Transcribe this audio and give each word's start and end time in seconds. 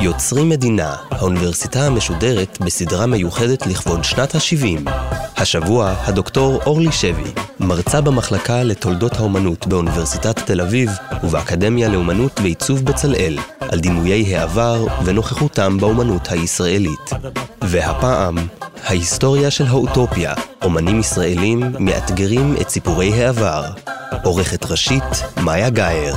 יוצרים 0.00 0.48
מדינה, 0.48 0.96
האוניברסיטה 1.10 1.86
המשודרת 1.86 2.58
בסדרה 2.60 3.06
מיוחדת 3.06 3.66
לכבוד 3.66 4.04
שנת 4.04 4.34
ה-70. 4.34 4.90
השבוע, 5.36 5.94
הדוקטור 6.04 6.60
אורלי 6.66 6.92
שבי, 6.92 7.30
מרצה 7.60 8.00
במחלקה 8.00 8.62
לתולדות 8.62 9.16
האומנות 9.16 9.66
באוניברסיטת 9.66 10.38
תל 10.46 10.60
אביב 10.60 10.90
ובאקדמיה 11.24 11.88
לאומנות 11.88 12.40
ועיצוב 12.42 12.84
בצלאל, 12.84 13.38
על 13.60 13.80
דימויי 13.80 14.36
העבר 14.36 14.86
ונוכחותם 15.04 15.78
באומנות 15.78 16.28
הישראלית. 16.30 17.10
והפעם, 17.62 18.36
ההיסטוריה 18.84 19.50
של 19.50 19.66
האוטופיה, 19.66 20.34
אומנים 20.64 21.00
ישראלים 21.00 21.60
מאתגרים 21.80 22.54
את 22.60 22.68
סיפורי 22.68 23.12
העבר. 23.12 23.62
עורכת 24.24 24.64
ראשית, 24.64 25.02
מאיה 25.44 25.70
גאייר. 25.70 26.14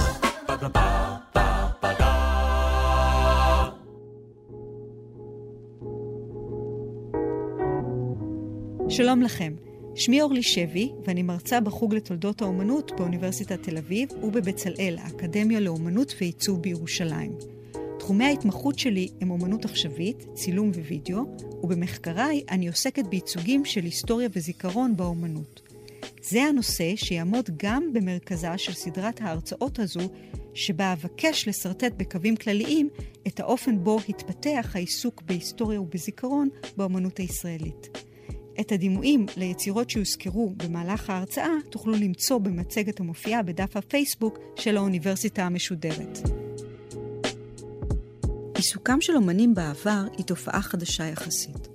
שלום 8.90 9.22
לכם, 9.22 9.54
שמי 9.96 10.22
אורלי 10.22 10.44
שבי, 10.44 10.92
ואני 11.06 11.24
מרצה 11.24 11.60
בחוג 11.60 11.96
לתולדות 11.96 12.42
האומנות 12.42 12.92
באוניברסיטת 12.98 13.64
תל 13.64 13.78
אביב 13.78 14.10
ובבצלאל, 14.24 14.98
האקדמיה 15.02 15.60
לאומנות 15.60 16.14
ועיצוב 16.22 16.62
בירושלים. 16.62 17.56
תחומי 18.06 18.26
ההתמחות 18.26 18.80
שלי 18.80 19.10
הם 19.22 19.32
אומנות 19.32 19.66
עכשווית, 19.66 20.26
צילום 20.34 20.70
ווידאו, 20.70 21.22
ובמחקריי 21.64 22.44
אני 22.50 22.68
עוסקת 22.68 23.06
בייצוגים 23.06 23.66
של 23.66 23.84
היסטוריה 23.84 24.30
וזיכרון 24.34 24.98
באומנות. 24.98 25.62
זה 26.24 26.44
הנושא 26.44 26.96
שיעמוד 26.96 27.50
גם 27.58 27.94
במרכזה 27.94 28.58
של 28.58 28.74
סדרת 28.74 29.22
ההרצאות 29.22 29.80
הזו, 29.80 30.10
שבה 30.54 30.94
אבקש 30.94 31.48
לשרטט 31.48 31.92
בקווים 31.98 32.36
כלליים 32.36 32.90
את 33.28 33.40
האופן 33.40 33.84
בו 33.84 33.98
התפתח 34.10 34.72
העיסוק 34.74 35.22
בהיסטוריה 35.22 35.82
ובזיכרון 35.82 36.50
באומנות 36.78 37.18
הישראלית. 37.18 37.98
את 38.60 38.72
הדימויים 38.72 39.26
ליצירות 39.38 39.90
שהוזכרו 39.90 40.54
במהלך 40.58 41.10
ההרצאה 41.10 41.54
תוכלו 41.70 41.94
למצוא 41.94 42.38
במצגת 42.38 43.00
המופיעה 43.00 43.44
בדף 43.44 43.78
הפייסבוק 43.78 44.40
של 44.56 44.78
האוניברסיטה 44.78 45.44
המשודרת. 45.44 46.45
עיסוקם 48.66 49.02
של 49.02 49.16
אומנים 49.16 49.56
בעבר 49.56 50.04
היא 50.18 50.26
תופעה 50.26 50.62
חדשה 50.62 51.04
יחסית. 51.04 51.68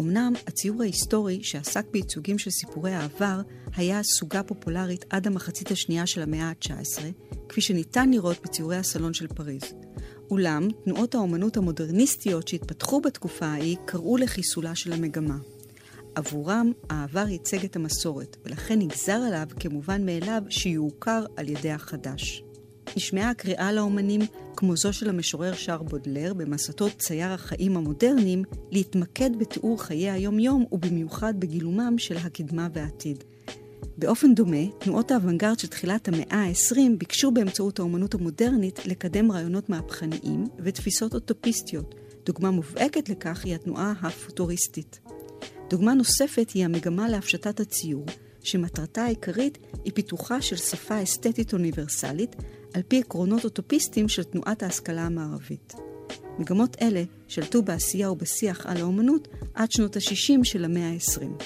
אמנם 0.00 0.32
הציור 0.46 0.82
ההיסטורי 0.82 1.40
שעסק 1.42 1.86
בייצוגים 1.90 2.38
של 2.38 2.50
סיפורי 2.50 2.92
העבר 2.92 3.40
היה 3.76 4.02
סוגה 4.02 4.42
פופולרית 4.42 5.04
עד 5.10 5.26
המחצית 5.26 5.70
השנייה 5.70 6.06
של 6.06 6.22
המאה 6.22 6.48
ה-19, 6.48 7.02
כפי 7.48 7.60
שניתן 7.60 8.10
לראות 8.10 8.36
בציורי 8.42 8.76
הסלון 8.76 9.14
של 9.14 9.26
פריז. 9.26 9.62
אולם, 10.30 10.68
תנועות 10.84 11.14
האומנות 11.14 11.56
המודרניסטיות 11.56 12.48
שהתפתחו 12.48 13.00
בתקופה 13.00 13.46
ההיא 13.46 13.76
קראו 13.84 14.16
לחיסולה 14.16 14.74
של 14.74 14.92
המגמה. 14.92 15.36
עבורם 16.14 16.72
העבר 16.90 17.28
ייצג 17.28 17.64
את 17.64 17.76
המסורת, 17.76 18.36
ולכן 18.44 18.78
נגזר 18.78 19.20
עליו 19.26 19.46
כמובן 19.60 20.06
מאליו 20.06 20.42
שיוכר 20.48 21.24
על 21.36 21.48
ידי 21.48 21.70
החדש. 21.70 22.45
נשמעה 22.96 23.30
הקריאה 23.30 23.72
לאומנים, 23.72 24.20
כמו 24.56 24.76
זו 24.76 24.92
של 24.92 25.08
המשורר 25.08 25.54
שר 25.54 25.82
בודלר 25.82 26.34
במסתו 26.34 26.86
צייר 26.98 27.32
החיים 27.32 27.76
המודרניים, 27.76 28.42
להתמקד 28.70 29.30
בתיאור 29.38 29.82
חיי 29.82 30.10
היום-יום 30.10 30.64
ובמיוחד 30.72 31.34
בגילומם 31.38 31.94
של 31.98 32.16
הקדמה 32.16 32.68
והעתיד. 32.72 33.24
באופן 33.98 34.34
דומה, 34.34 34.66
תנועות 34.78 35.10
האוונגרד 35.10 35.58
של 35.58 35.68
תחילת 35.68 36.08
המאה 36.08 36.36
ה-20 36.36 36.78
ביקשו 36.98 37.30
באמצעות 37.30 37.78
האומנות 37.78 38.14
המודרנית 38.14 38.86
לקדם 38.86 39.32
רעיונות 39.32 39.68
מהפכניים 39.68 40.44
ותפיסות 40.58 41.14
אוטופיסטיות. 41.14 41.94
דוגמה 42.26 42.50
מובהקת 42.50 43.08
לכך 43.08 43.44
היא 43.44 43.54
התנועה 43.54 43.92
הפוטוריסטית. 44.02 45.00
דוגמה 45.70 45.94
נוספת 45.94 46.50
היא 46.50 46.64
המגמה 46.64 47.08
להפשטת 47.08 47.60
הציור, 47.60 48.06
שמטרתה 48.42 49.04
העיקרית 49.04 49.58
היא 49.84 49.92
פיתוחה 49.92 50.40
של 50.40 50.56
שפה 50.56 51.02
אסתטית 51.02 51.52
אוניברסלית, 51.52 52.36
על 52.76 52.82
פי 52.88 52.98
עקרונות 52.98 53.44
אוטופיסטיים 53.44 54.08
של 54.08 54.24
תנועת 54.24 54.62
ההשכלה 54.62 55.02
המערבית. 55.02 55.74
מגמות 56.38 56.76
אלה 56.82 57.02
שלטו 57.28 57.62
בעשייה 57.62 58.10
ובשיח 58.10 58.66
על 58.66 58.76
האומנות 58.76 59.28
עד 59.54 59.72
שנות 59.72 59.96
ה-60 59.96 60.44
של 60.44 60.64
המאה 60.64 60.88
ה-20. 60.88 61.44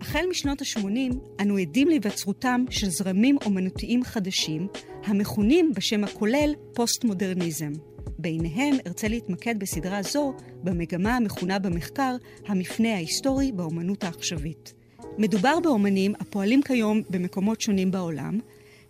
החל 0.00 0.24
משנות 0.30 0.60
ה-80 0.62 1.14
אנו 1.40 1.56
עדים 1.56 1.88
להיווצרותם 1.88 2.64
של 2.70 2.88
זרמים 2.90 3.36
אומנותיים 3.44 4.04
חדשים, 4.04 4.68
המכונים 5.04 5.72
בשם 5.74 6.04
הכולל 6.04 6.54
פוסט-מודרניזם. 6.74 7.72
ביניהם 8.18 8.76
ארצה 8.86 9.08
להתמקד 9.08 9.54
בסדרה 9.58 10.02
זו 10.02 10.34
במגמה 10.64 11.16
המכונה 11.16 11.58
במחקר 11.58 12.16
המפנה 12.46 12.94
ההיסטורי 12.94 13.52
באומנות 13.52 14.04
העכשווית. 14.04 14.74
מדובר 15.18 15.60
באומנים 15.62 16.14
הפועלים 16.20 16.62
כיום 16.62 17.02
במקומות 17.10 17.60
שונים 17.60 17.90
בעולם, 17.90 18.38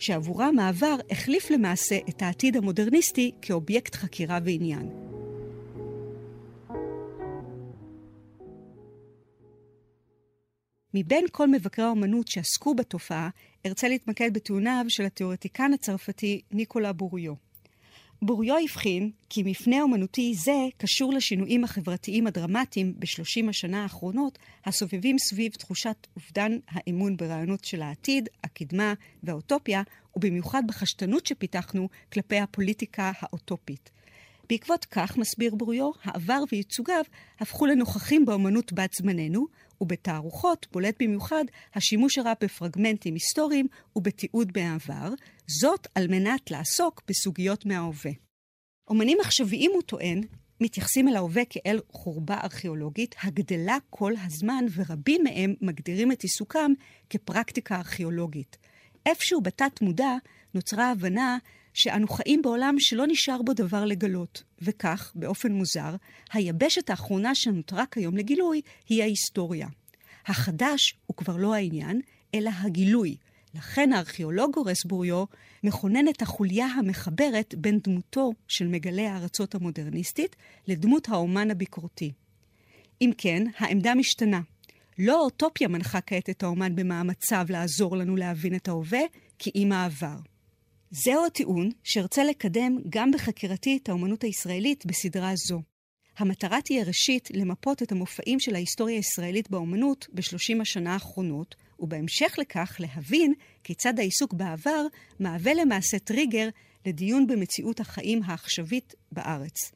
שעבורם 0.00 0.58
העבר 0.58 0.96
החליף 1.10 1.50
למעשה 1.50 1.98
את 2.08 2.22
העתיד 2.22 2.56
המודרניסטי 2.56 3.32
כאובייקט 3.42 3.94
חקירה 3.94 4.38
ועניין. 4.44 4.90
מבין 10.94 11.24
כל 11.32 11.48
מבקרי 11.48 11.84
האומנות 11.84 12.28
שעסקו 12.28 12.74
בתופעה, 12.74 13.28
ארצה 13.66 13.88
להתמקד 13.88 14.34
בטיעוניו 14.34 14.84
של 14.88 15.04
התיאורטיקן 15.04 15.72
הצרפתי 15.72 16.40
ניקולה 16.52 16.92
בוריו. 16.92 17.49
בוריו 18.22 18.56
הבחין 18.64 19.10
כי 19.28 19.42
מפנה 19.42 19.82
אומנותי 19.82 20.34
זה 20.34 20.66
קשור 20.76 21.12
לשינויים 21.12 21.64
החברתיים 21.64 22.26
הדרמטיים 22.26 22.94
בשלושים 22.98 23.48
השנה 23.48 23.82
האחרונות, 23.82 24.38
הסובבים 24.64 25.18
סביב 25.18 25.52
תחושת 25.52 26.06
אובדן 26.16 26.58
האמון 26.68 27.16
ברעיונות 27.16 27.64
של 27.64 27.82
העתיד, 27.82 28.28
הקדמה 28.44 28.94
והאוטופיה, 29.22 29.82
ובמיוחד 30.16 30.62
בחשדנות 30.66 31.26
שפיתחנו 31.26 31.88
כלפי 32.12 32.38
הפוליטיקה 32.38 33.12
האוטופית. 33.20 33.90
בעקבות 34.48 34.84
כך, 34.84 35.16
מסביר 35.16 35.54
בוריו, 35.54 35.90
העבר 36.04 36.42
וייצוגיו 36.52 37.04
הפכו 37.40 37.66
לנוכחים 37.66 38.26
באומנות 38.26 38.72
בת 38.72 38.92
זמננו, 38.92 39.46
ובתערוכות 39.80 40.66
בולט 40.72 41.02
במיוחד 41.02 41.44
השימוש 41.74 42.18
הרב 42.18 42.36
בפרגמנטים 42.40 43.14
היסטוריים 43.14 43.66
ובתיעוד 43.96 44.52
מהעבר, 44.56 45.14
זאת 45.60 45.86
על 45.94 46.06
מנת 46.08 46.50
לעסוק 46.50 47.02
בסוגיות 47.08 47.66
מההווה. 47.66 48.12
אומנים 48.88 49.18
עכשוויים, 49.20 49.70
הוא 49.74 49.82
טוען, 49.82 50.20
מתייחסים 50.60 51.08
אל 51.08 51.16
ההווה 51.16 51.42
כאל 51.50 51.80
חורבה 51.92 52.40
ארכיאולוגית 52.44 53.14
הגדלה 53.22 53.76
כל 53.90 54.12
הזמן, 54.24 54.64
ורבים 54.74 55.22
מהם 55.24 55.54
מגדירים 55.60 56.12
את 56.12 56.22
עיסוקם 56.22 56.72
כפרקטיקה 57.10 57.76
ארכיאולוגית. 57.76 58.56
איפשהו 59.06 59.40
בתת 59.40 59.82
מודע 59.82 60.16
נוצרה 60.54 60.90
הבנה 60.90 61.38
שאנו 61.74 62.08
חיים 62.08 62.42
בעולם 62.42 62.74
שלא 62.78 63.06
נשאר 63.06 63.42
בו 63.42 63.52
דבר 63.52 63.84
לגלות, 63.84 64.42
וכך, 64.62 65.12
באופן 65.14 65.52
מוזר, 65.52 65.96
היבשת 66.32 66.90
האחרונה 66.90 67.34
שנותרה 67.34 67.84
כיום 67.90 68.16
לגילוי 68.16 68.60
היא 68.88 69.02
ההיסטוריה. 69.02 69.68
החדש 70.26 70.94
הוא 71.06 71.16
כבר 71.16 71.36
לא 71.36 71.54
העניין, 71.54 72.00
אלא 72.34 72.50
הגילוי. 72.60 73.16
לכן 73.54 73.92
הארכיאולוג 73.92 74.52
גורס 74.54 74.84
בוריו 74.84 75.24
מכונן 75.64 76.08
את 76.08 76.22
החוליה 76.22 76.66
המחברת 76.66 77.54
בין 77.58 77.78
דמותו 77.84 78.32
של 78.48 78.68
מגלה 78.68 79.12
הארצות 79.12 79.54
המודרניסטית 79.54 80.36
לדמות 80.66 81.08
האומן 81.08 81.50
הביקורתי. 81.50 82.12
אם 83.02 83.10
כן, 83.18 83.42
העמדה 83.58 83.94
משתנה. 83.94 84.40
לא 84.98 85.20
האוטופיה 85.20 85.68
מנחה 85.68 86.00
כעת 86.00 86.30
את 86.30 86.42
האומן 86.42 86.76
במאמציו 86.76 87.46
לעזור 87.48 87.96
לנו 87.96 88.16
להבין 88.16 88.54
את 88.54 88.68
ההווה, 88.68 89.00
כי 89.38 89.50
אם 89.54 89.72
העבר. 89.72 90.16
זהו 90.92 91.26
הטיעון 91.26 91.70
שארצה 91.84 92.24
לקדם 92.24 92.78
גם 92.88 93.10
בחקירתי 93.10 93.78
את 93.82 93.88
האומנות 93.88 94.22
הישראלית 94.22 94.86
בסדרה 94.86 95.32
זו. 95.36 95.62
המטרה 96.18 96.60
תהיה 96.60 96.84
ראשית 96.84 97.28
למפות 97.34 97.82
את 97.82 97.92
המופעים 97.92 98.40
של 98.40 98.54
ההיסטוריה 98.54 98.96
הישראלית 98.96 99.50
באומנות 99.50 100.06
בשלושים 100.12 100.60
השנה 100.60 100.92
האחרונות, 100.92 101.54
ובהמשך 101.78 102.34
לכך 102.38 102.76
להבין 102.78 103.34
כיצד 103.64 103.98
העיסוק 103.98 104.34
בעבר 104.34 104.86
מהווה 105.20 105.54
למעשה 105.54 105.98
טריגר 105.98 106.48
לדיון 106.86 107.26
במציאות 107.26 107.80
החיים 107.80 108.22
העכשווית 108.24 108.94
בארץ. 109.12 109.72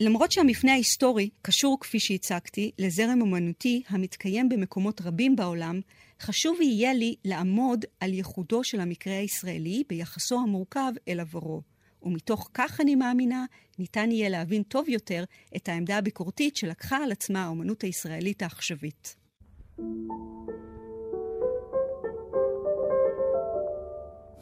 למרות 0.00 0.32
שהמפנה 0.32 0.72
ההיסטורי 0.72 1.30
קשור, 1.42 1.80
כפי 1.80 2.00
שהצגתי, 2.00 2.70
לזרם 2.78 3.20
אומנותי 3.20 3.82
המתקיים 3.88 4.48
במקומות 4.48 5.00
רבים 5.00 5.36
בעולם, 5.36 5.80
חשוב 6.22 6.60
יהיה 6.60 6.94
לי 6.94 7.14
לעמוד 7.24 7.84
על 8.00 8.14
ייחודו 8.14 8.64
של 8.64 8.80
המקרה 8.80 9.18
הישראלי 9.18 9.82
ביחסו 9.88 10.40
המורכב 10.40 10.92
אל 11.08 11.20
עברו. 11.20 11.62
ומתוך 12.02 12.50
כך 12.54 12.80
אני 12.80 12.94
מאמינה, 12.94 13.44
ניתן 13.78 14.10
יהיה 14.10 14.28
להבין 14.28 14.62
טוב 14.62 14.88
יותר 14.88 15.24
את 15.56 15.68
העמדה 15.68 15.98
הביקורתית 15.98 16.56
שלקחה 16.56 16.96
על 16.96 17.12
עצמה 17.12 17.44
האומנות 17.44 17.82
הישראלית 17.82 18.42
העכשווית. 18.42 19.16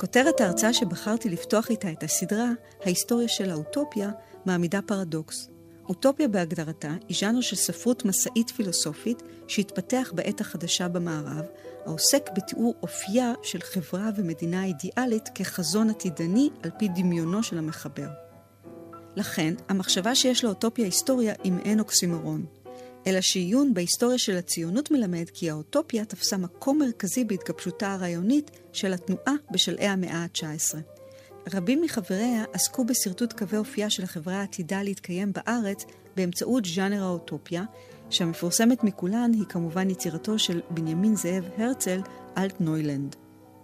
כותרת 0.00 0.40
ההרצאה 0.40 0.72
שבחרתי 0.72 1.28
לפתוח 1.28 1.70
איתה 1.70 1.92
את 1.92 2.02
הסדרה, 2.02 2.50
ההיסטוריה 2.80 3.28
של 3.28 3.50
האוטופיה, 3.50 4.10
מעמידה 4.46 4.82
פרדוקס. 4.82 5.55
אוטופיה 5.88 6.28
בהגדרתה 6.28 6.94
היא 7.08 7.16
ז'אנר 7.20 7.40
של 7.40 7.56
ספרות 7.56 8.04
מסעית 8.04 8.50
פילוסופית 8.50 9.22
שהתפתח 9.48 10.12
בעת 10.14 10.40
החדשה 10.40 10.88
במערב, 10.88 11.44
העוסק 11.86 12.30
בתיאור 12.36 12.74
אופייה 12.82 13.32
של 13.42 13.60
חברה 13.60 14.10
ומדינה 14.16 14.64
אידיאלית 14.64 15.28
כחזון 15.34 15.90
עתידני 15.90 16.50
על 16.62 16.70
פי 16.78 16.88
דמיונו 16.88 17.42
של 17.42 17.58
המחבר. 17.58 18.08
לכן, 19.16 19.54
המחשבה 19.68 20.14
שיש 20.14 20.44
לאוטופיה 20.44 20.84
היסטוריה 20.84 21.34
היא 21.44 21.52
מעין 21.52 21.80
אוקסימורון. 21.80 22.46
אלא 23.06 23.20
שעיון 23.20 23.74
בהיסטוריה 23.74 24.18
של 24.18 24.36
הציונות 24.36 24.90
מלמד 24.90 25.24
כי 25.34 25.50
האוטופיה 25.50 26.04
תפסה 26.04 26.36
מקום 26.36 26.78
מרכזי 26.78 27.24
בהתגבשותה 27.24 27.92
הרעיונית 27.92 28.50
של 28.72 28.92
התנועה 28.92 29.34
בשלהי 29.50 29.86
המאה 29.86 30.16
ה-19. 30.16 30.95
רבים 31.52 31.82
מחבריה 31.82 32.44
עסקו 32.52 32.84
בשרטוט 32.84 33.32
קווי 33.32 33.58
אופייה 33.58 33.90
של 33.90 34.02
החברה 34.02 34.40
העתידה 34.40 34.82
להתקיים 34.82 35.32
בארץ 35.32 35.84
באמצעות 36.16 36.64
ז'אנר 36.64 37.02
האוטופיה, 37.02 37.64
שהמפורסמת 38.10 38.84
מכולן 38.84 39.30
היא 39.34 39.44
כמובן 39.48 39.90
יצירתו 39.90 40.38
של 40.38 40.60
בנימין 40.70 41.16
זאב 41.16 41.44
הרצל, 41.58 42.00
אלט 42.38 42.60
נוילנד. 42.60 43.16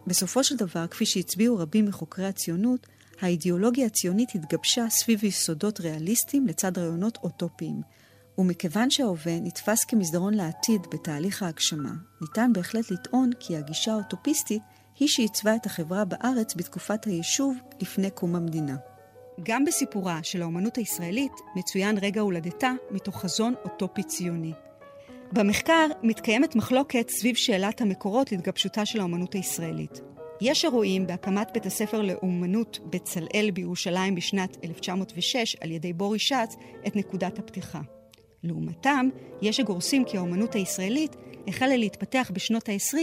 בסופו 0.07 0.45
של 0.45 0.57
דבר, 0.57 0.87
כפי 0.87 1.07
שהצביעו 1.07 1.59
רבים 1.59 1.87
מחוקרי 1.87 2.27
הציונות, 2.27 2.87
האידיאולוגיה 3.21 3.87
הציונית 3.87 4.29
התגבשה 4.35 4.87
סביב 4.91 5.25
יסודות 5.25 5.81
ריאליסטיים 5.81 6.47
לצד 6.47 6.79
רעיונות 6.79 7.19
אוטופיים. 7.23 7.81
ומכיוון 8.39 8.91
שההווה 8.91 9.41
נתפס 9.41 9.85
כמסדרון 9.85 10.35
לעתיד 10.35 10.87
בתהליך 10.93 11.43
ההגשמה, 11.43 11.93
ניתן 12.21 12.51
בהחלט 12.55 12.91
לטעון 12.91 13.31
כי 13.41 13.57
הגישה 13.57 13.93
האוטופיסטית 13.93 14.63
היא 15.03 15.09
שעיצבה 15.09 15.57
את 15.57 15.67
החברה 15.67 16.05
בארץ 16.05 16.55
בתקופת 16.55 17.05
היישוב 17.05 17.57
לפני 17.81 18.11
קום 18.11 18.37
המדינה. 18.37 18.77
גם 19.43 19.65
בסיפורה 19.65 20.21
של 20.23 20.43
האומנות 20.43 20.77
הישראלית 20.77 21.33
מצוין 21.57 21.99
רגע 22.03 22.21
הולדתה 22.21 22.73
מתוך 22.91 23.21
חזון 23.21 23.55
אוטופי 23.65 24.03
ציוני. 24.03 24.53
במחקר 25.33 25.87
מתקיימת 26.03 26.57
מחלוקת 26.57 27.11
סביב 27.11 27.37
שאלת 27.37 27.81
המקורות 27.81 28.33
להתגבשותה 28.33 28.87
של 28.87 29.01
האומנות 29.01 29.35
הישראלית. 29.35 30.01
יש 30.41 30.65
הרואים 30.65 31.07
בהקמת 31.07 31.51
בית 31.55 31.67
הספר 31.67 32.03
לאומנות 32.03 32.79
בצלאל 32.91 33.51
בירושלים 33.55 34.15
בשנת 34.15 34.57
1906 34.65 35.57
על 35.61 35.71
ידי 35.71 35.93
בורי 35.93 36.19
שץ 36.19 36.57
את 36.87 36.97
נקודת 36.97 37.39
הפתיחה. 37.39 37.81
לעומתם, 38.43 39.09
יש 39.43 39.61
הגורסים 39.61 40.05
כי 40.05 40.17
האומנות 40.17 40.55
הישראלית 40.55 41.17
החלה 41.49 41.77
להתפתח 41.77 42.31
בשנות 42.35 42.69
ה-20 42.69 42.99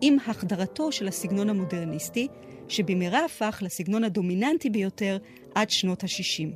עם 0.00 0.16
החדרתו 0.26 0.92
של 0.92 1.08
הסגנון 1.08 1.50
המודרניסטי, 1.50 2.28
שבמהרה 2.68 3.24
הפך 3.24 3.58
לסגנון 3.62 4.04
הדומיננטי 4.04 4.70
ביותר 4.70 5.18
עד 5.54 5.70
שנות 5.70 6.04
ה-60. 6.04 6.48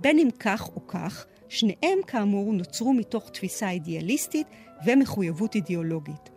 בין 0.00 0.18
אם 0.18 0.28
כך 0.38 0.68
או 0.76 0.86
כך, 0.86 1.26
שניהם 1.48 1.98
כאמור 2.06 2.52
נוצרו 2.52 2.92
מתוך 2.92 3.30
תפיסה 3.30 3.70
אידיאליסטית 3.70 4.46
ומחויבות 4.86 5.54
אידיאולוגית. 5.54 6.30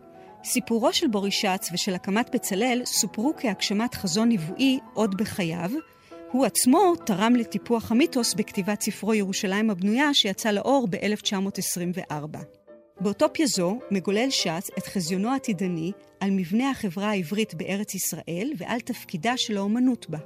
סיפורו 0.44 0.92
של 0.92 1.06
בורישץ 1.06 1.68
ושל 1.72 1.94
הקמת 1.94 2.34
בצלאל 2.34 2.82
סופרו 2.84 3.32
כהגשמת 3.36 3.94
חזון 3.94 4.28
נבואי 4.28 4.78
עוד 4.94 5.16
בחייו, 5.16 5.70
הוא 6.32 6.46
עצמו 6.46 6.96
תרם 7.06 7.34
לטיפוח 7.36 7.92
המיתוס 7.92 8.34
בכתיבת 8.34 8.80
ספרו 8.80 9.14
ירושלים 9.14 9.70
הבנויה 9.70 10.14
שיצא 10.14 10.50
לאור 10.50 10.88
ב-1924. 10.90 12.59
באוטופיה 13.00 13.46
זו 13.46 13.78
מגולל 13.90 14.30
שץ 14.30 14.70
את 14.78 14.86
חזיונו 14.86 15.30
העתידני 15.30 15.92
על 16.20 16.30
מבנה 16.30 16.70
החברה 16.70 17.10
העברית 17.10 17.54
בארץ 17.54 17.94
ישראל 17.94 18.52
ועל 18.58 18.80
תפקידה 18.80 19.36
של 19.36 19.56
האומנות 19.56 20.10
בה. 20.10 20.18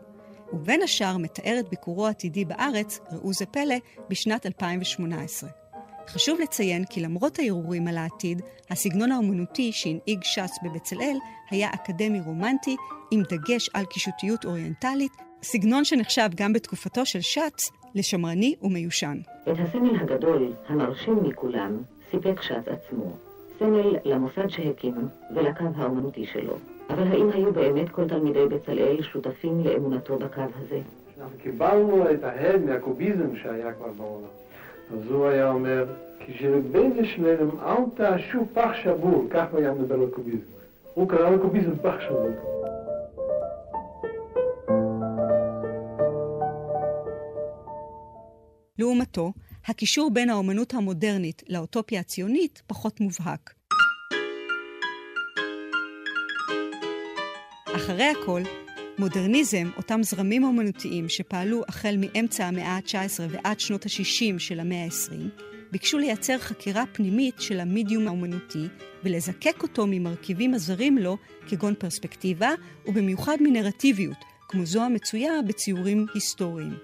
ובין 0.52 0.82
השאר 0.82 1.16
מתאר 1.16 1.56
את 1.60 1.68
ביקורו 1.68 2.06
העתידי 2.06 2.44
בארץ, 2.44 3.00
ראו 3.12 3.32
זה 3.32 3.46
פלא, 3.46 3.74
בשנת 4.10 4.46
2018. 4.46 5.50
חשוב 6.08 6.40
לציין 6.40 6.84
כי 6.84 7.00
למרות 7.00 7.38
הערעורים 7.38 7.88
על 7.88 7.96
העתיד, 7.96 8.42
הסגנון 8.70 9.12
האומנותי 9.12 9.72
שהנהיג 9.72 10.22
ש"ס 10.22 10.58
בבצלאל 10.62 11.16
היה 11.50 11.68
אקדמי 11.74 12.20
רומנטי, 12.20 12.76
עם 13.10 13.22
דגש 13.22 13.70
על 13.74 13.84
קישוטיות 13.84 14.44
אוריינטלית, 14.44 15.12
סגנון 15.42 15.84
שנחשב 15.84 16.28
גם 16.34 16.52
בתקופתו 16.52 17.06
של 17.06 17.20
שץ 17.20 17.70
לשמרני 17.94 18.54
ומיושן. 18.62 19.18
את 19.42 19.56
הסמל 19.58 20.00
הגדול, 20.00 20.54
המרשים 20.68 21.22
מכולם, 21.22 21.82
סיפק 22.14 22.42
שץ 22.42 22.68
עצמו. 22.68 23.12
סמל 23.58 23.96
למוסד 24.04 24.48
שהקים 24.48 24.94
ולקו 25.34 25.64
האומנותי 25.76 26.26
שלו. 26.26 26.56
אבל 26.90 27.02
האם 27.02 27.30
היו 27.30 27.52
באמת 27.52 27.88
כל 27.88 28.08
תלמידי 28.08 28.46
בצלאל 28.46 29.02
שותפים 29.02 29.64
לאמונתו 29.64 30.18
בקו 30.18 30.40
הזה? 30.40 30.80
אנחנו 31.20 31.38
קיבלנו 31.42 32.10
את 32.10 32.24
ההד 32.24 32.64
מהקוביזם 32.64 33.36
שהיה 33.36 33.72
כבר 33.72 33.92
בעולם. 33.96 34.28
אז 34.92 35.10
הוא 35.10 35.26
היה 35.26 35.50
אומר, 35.50 35.86
כשבין 36.26 36.96
לשניהם 36.96 37.50
אל 37.62 37.82
תעשו 37.94 38.46
פח 38.54 38.70
שבור, 38.82 39.26
כך 39.30 39.44
הוא 39.52 39.60
היה 39.60 39.72
מדבר 39.72 39.94
על 39.94 40.10
קוביזם. 40.10 40.46
הוא 40.94 41.08
קרא 41.08 41.30
לקוביזם 41.30 41.76
פח 41.82 41.94
שבור. 42.00 42.30
לעומתו, 48.78 49.32
הקישור 49.66 50.10
בין 50.10 50.30
האומנות 50.30 50.74
המודרנית 50.74 51.42
לאוטופיה 51.48 52.00
הציונית 52.00 52.62
פחות 52.66 53.00
מובהק. 53.00 53.54
אחרי 57.76 58.04
הכל, 58.04 58.42
מודרניזם, 58.98 59.70
אותם 59.76 60.02
זרמים 60.02 60.44
אומנותיים 60.44 61.08
שפעלו 61.08 61.62
החל 61.68 61.96
מאמצע 61.98 62.46
המאה 62.46 62.76
ה-19 62.76 63.20
ועד 63.28 63.60
שנות 63.60 63.86
ה-60 63.86 64.38
של 64.38 64.60
המאה 64.60 64.84
ה-20, 64.84 65.42
ביקשו 65.72 65.98
לייצר 65.98 66.38
חקירה 66.38 66.84
פנימית 66.92 67.34
של 67.38 67.60
המדיום 67.60 68.06
האומנותי 68.06 68.66
ולזקק 69.04 69.62
אותו 69.62 69.86
ממרכיבים 69.86 70.54
הזרים 70.54 70.98
לו, 70.98 71.16
כגון 71.48 71.74
פרספקטיבה, 71.74 72.50
ובמיוחד 72.86 73.36
מנרטיביות, 73.40 74.24
כמו 74.48 74.66
זו 74.66 74.82
המצויה 74.82 75.32
בציורים 75.48 76.06
היסטוריים. 76.14 76.74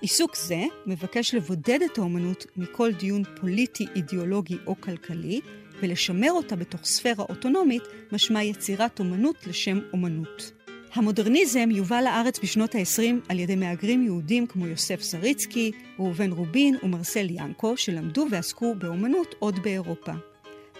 עיסוק 0.00 0.36
זה 0.36 0.64
מבקש 0.86 1.34
לבודד 1.34 1.78
את 1.92 1.98
האומנות 1.98 2.46
מכל 2.56 2.92
דיון 2.92 3.22
פוליטי, 3.40 3.86
אידיאולוגי 3.96 4.56
או 4.66 4.80
כלכלי, 4.80 5.40
ולשמר 5.82 6.32
אותה 6.32 6.56
בתוך 6.56 6.84
ספירה 6.84 7.24
אוטונומית, 7.28 7.82
משמע 8.12 8.42
יצירת 8.42 8.98
אומנות 8.98 9.46
לשם 9.46 9.80
אומנות. 9.92 10.52
המודרניזם 10.94 11.70
יובא 11.70 12.00
לארץ 12.00 12.38
בשנות 12.38 12.74
ה-20 12.74 13.02
על 13.28 13.38
ידי 13.38 13.56
מהגרים 13.56 14.04
יהודים 14.04 14.46
כמו 14.46 14.66
יוסף 14.66 15.02
זריצקי, 15.02 15.72
ראובן 15.98 16.32
רובין 16.32 16.76
ומרסל 16.82 17.26
ינקו, 17.30 17.76
שלמדו 17.76 18.26
ועסקו 18.30 18.74
באומנות 18.74 19.34
עוד 19.38 19.58
באירופה. 19.62 20.12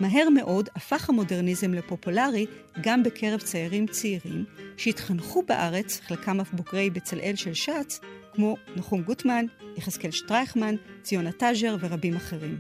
מהר 0.01 0.29
מאוד 0.29 0.69
הפך 0.77 1.09
המודרניזם 1.09 1.75
לפופולרי 1.75 2.47
גם 2.81 3.03
בקרב 3.03 3.41
ציירים 3.41 3.87
צעירים, 3.87 4.45
שהתחנכו 4.77 5.43
בארץ, 5.43 6.01
חלקם 6.01 6.41
אף 6.41 6.53
בוגרי 6.53 6.91
בצלאל 6.91 7.37
של 7.37 7.55
שץ, 7.55 8.01
כמו 8.35 8.57
נחום 8.77 9.03
גוטמן, 9.03 9.45
יחזקאל 9.77 10.11
שטרייכמן, 10.11 10.75
ציונה 11.03 11.33
טאז'ר 11.33 11.77
ורבים 11.81 12.17
אחרים. 12.17 12.59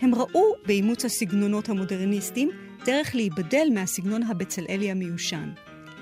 הם 0.00 0.14
ראו 0.14 0.54
באימוץ 0.66 1.04
הסגנונות 1.04 1.68
המודרניסטיים 1.68 2.50
דרך 2.84 3.14
להיבדל 3.14 3.68
מהסגנון 3.74 4.22
הבצלאלי 4.22 4.90
המיושן. 4.90 5.52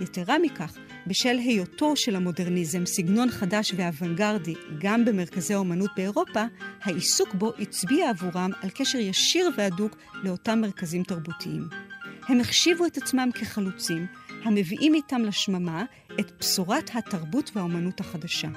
יתרה 0.01 0.39
מכך, 0.39 0.77
בשל 1.07 1.39
היותו 1.39 1.97
של 1.97 2.17
המודרניזם 2.17 2.87
סגנון 2.87 3.31
חדש 3.31 3.73
ואוונגרדי 3.77 4.55
גם 4.79 5.05
במרכזי 5.05 5.55
האומנות 5.55 5.91
באירופה, 5.97 6.45
העיסוק 6.83 7.35
בו 7.35 7.53
הצביע 7.59 8.11
עבורם 8.11 8.51
על 8.63 8.71
קשר 8.71 8.99
ישיר 8.99 9.51
והדוק 9.57 9.97
לאותם 10.23 10.61
מרכזים 10.61 11.03
תרבותיים. 11.03 11.69
הם 12.29 12.41
החשיבו 12.41 12.87
את 12.87 12.97
עצמם 12.97 13.29
כחלוצים, 13.35 14.07
המביאים 14.45 14.95
איתם 14.95 15.23
לשממה 15.23 15.85
את 16.21 16.33
בשורת 16.41 16.91
התרבות 16.95 17.51
והאומנות 17.55 18.01
החדשה. 18.01 18.49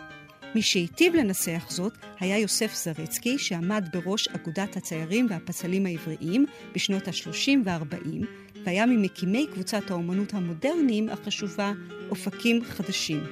מי 0.55 0.61
שהיטיב 0.61 1.15
לנסח 1.15 1.65
זאת 1.69 1.93
היה 2.19 2.37
יוסף 2.37 2.75
זריצקי, 2.75 3.37
שעמד 3.37 3.89
בראש 3.93 4.27
אגודת 4.27 4.77
הציירים 4.77 5.27
והפסלים 5.29 5.85
העבריים 5.85 6.45
בשנות 6.75 7.07
ה-30 7.07 7.51
וה-40, 7.65 8.25
והיה 8.65 8.85
ממקימי 8.85 9.47
קבוצת 9.53 9.91
האומנות 9.91 10.33
המודרניים 10.33 11.09
החשובה 11.09 11.71
אופקים 12.09 12.63
חדשים. 12.63 13.23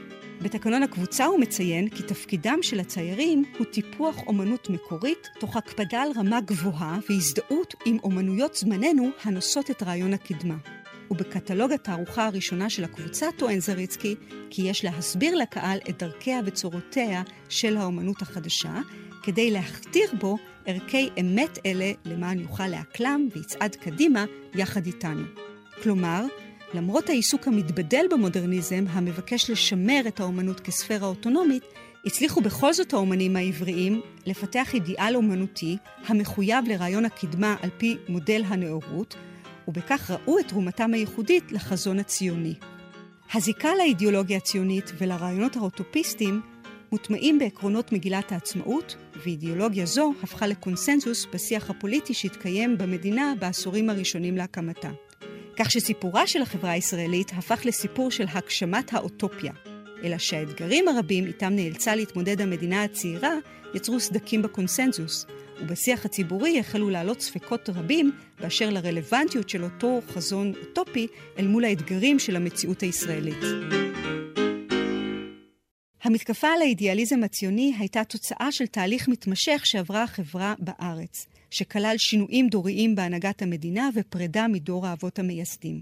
בתקנון 0.41 0.83
הקבוצה 0.83 1.25
הוא 1.25 1.39
מציין 1.39 1.89
כי 1.89 2.03
תפקידם 2.03 2.59
של 2.61 2.79
הציירים 2.79 3.43
הוא 3.57 3.65
טיפוח 3.65 4.17
אומנות 4.27 4.69
מקורית, 4.69 5.27
תוך 5.39 5.57
הקפדה 5.57 6.01
על 6.01 6.09
רמה 6.15 6.41
גבוהה 6.41 6.99
והזדהות 7.09 7.73
עם 7.85 7.97
אומנויות 8.03 8.55
זמננו 8.55 9.09
הנושאות 9.23 9.71
את 9.71 9.83
רעיון 9.83 10.13
הקדמה. 10.13 10.55
ובקטלוג 11.13 11.71
התערוכה 11.71 12.27
הראשונה 12.27 12.69
של 12.69 12.83
הקבוצה 12.83 13.27
טוען 13.37 13.59
זריצקי 13.59 14.15
כי 14.49 14.61
יש 14.61 14.85
להסביר 14.85 15.35
לקהל 15.35 15.79
את 15.89 16.03
דרכיה 16.03 16.39
וצורותיה 16.45 17.23
של 17.49 17.77
האומנות 17.77 18.21
החדשה, 18.21 18.81
כדי 19.23 19.51
להכתיר 19.51 20.07
בו 20.19 20.37
ערכי 20.65 21.09
אמת 21.19 21.59
אלה 21.65 21.91
למען 22.05 22.39
יוכל 22.39 22.67
להקלם 22.67 23.27
ויצעד 23.35 23.75
קדימה 23.75 24.25
יחד 24.55 24.85
איתנו. 24.85 25.23
כלומר, 25.83 26.25
למרות 26.73 27.09
העיסוק 27.09 27.47
המתבדל 27.47 28.05
במודרניזם, 28.11 28.85
המבקש 28.89 29.49
לשמר 29.49 30.01
את 30.07 30.19
האומנות 30.19 30.59
כספירה 30.59 31.07
אוטונומית, 31.07 31.63
הצליחו 32.05 32.41
בכל 32.41 32.73
זאת 32.73 32.93
האומנים 32.93 33.35
העבריים 33.35 34.01
לפתח 34.25 34.73
אידיאל 34.73 35.15
אומנותי 35.15 35.77
המחויב 36.07 36.65
לרעיון 36.67 37.05
הקדמה 37.05 37.55
על 37.61 37.69
פי 37.77 37.97
מודל 38.09 38.43
הנאורות, 38.47 39.15
ובכך 39.67 40.11
ראו 40.11 40.39
את 40.39 40.47
תרומתם 40.47 40.93
הייחודית 40.93 41.51
לחזון 41.51 41.99
הציוני. 41.99 42.53
הזיקה 43.33 43.69
לאידיאולוגיה 43.77 44.37
הציונית 44.37 44.91
ולרעיונות 44.97 45.55
האוטופיסטיים 45.55 46.41
מוטמעים 46.91 47.39
בעקרונות 47.39 47.91
מגילת 47.91 48.31
העצמאות, 48.31 48.95
ואידיאולוגיה 49.15 49.85
זו 49.85 50.13
הפכה 50.23 50.47
לקונסנזוס 50.47 51.27
בשיח 51.33 51.69
הפוליטי 51.69 52.13
שהתקיים 52.13 52.77
במדינה 52.77 53.33
בעשורים 53.39 53.89
הראשונים 53.89 54.37
להקמתה. 54.37 54.89
כך 55.59 55.71
שסיפורה 55.71 56.27
של 56.27 56.41
החברה 56.41 56.71
הישראלית 56.71 57.31
הפך 57.37 57.65
לסיפור 57.65 58.11
של 58.11 58.25
הגשמת 58.33 58.93
האוטופיה, 58.93 59.53
אלא 60.03 60.17
שהאתגרים 60.17 60.87
הרבים 60.87 61.25
איתם 61.25 61.53
נאלצה 61.55 61.95
להתמודד 61.95 62.41
המדינה 62.41 62.83
הצעירה 62.83 63.33
יצרו 63.73 63.99
סדקים 63.99 64.41
בקונסנזוס, 64.41 65.25
ובשיח 65.61 66.05
הציבורי 66.05 66.59
החלו 66.59 66.89
לעלות 66.89 67.21
ספקות 67.21 67.69
רבים 67.69 68.11
באשר 68.39 68.69
לרלוונטיות 68.69 69.49
של 69.49 69.63
אותו 69.63 69.99
חזון 70.07 70.53
אוטופי 70.61 71.07
אל 71.39 71.47
מול 71.47 71.65
האתגרים 71.65 72.19
של 72.19 72.35
המציאות 72.35 72.81
הישראלית. 72.81 73.43
המתקפה 76.03 76.47
על 76.47 76.61
האידיאליזם 76.61 77.23
הציוני 77.23 77.73
הייתה 77.79 78.03
תוצאה 78.03 78.51
של 78.51 78.67
תהליך 78.67 79.07
מתמשך 79.07 79.61
שעברה 79.65 80.03
החברה 80.03 80.53
בארץ, 80.59 81.27
שכלל 81.51 81.95
שינויים 81.97 82.47
דוריים 82.47 82.95
בהנהגת 82.95 83.41
המדינה 83.41 83.89
ופרידה 83.95 84.47
מדור 84.47 84.87
האבות 84.87 85.19
המייסדים. 85.19 85.81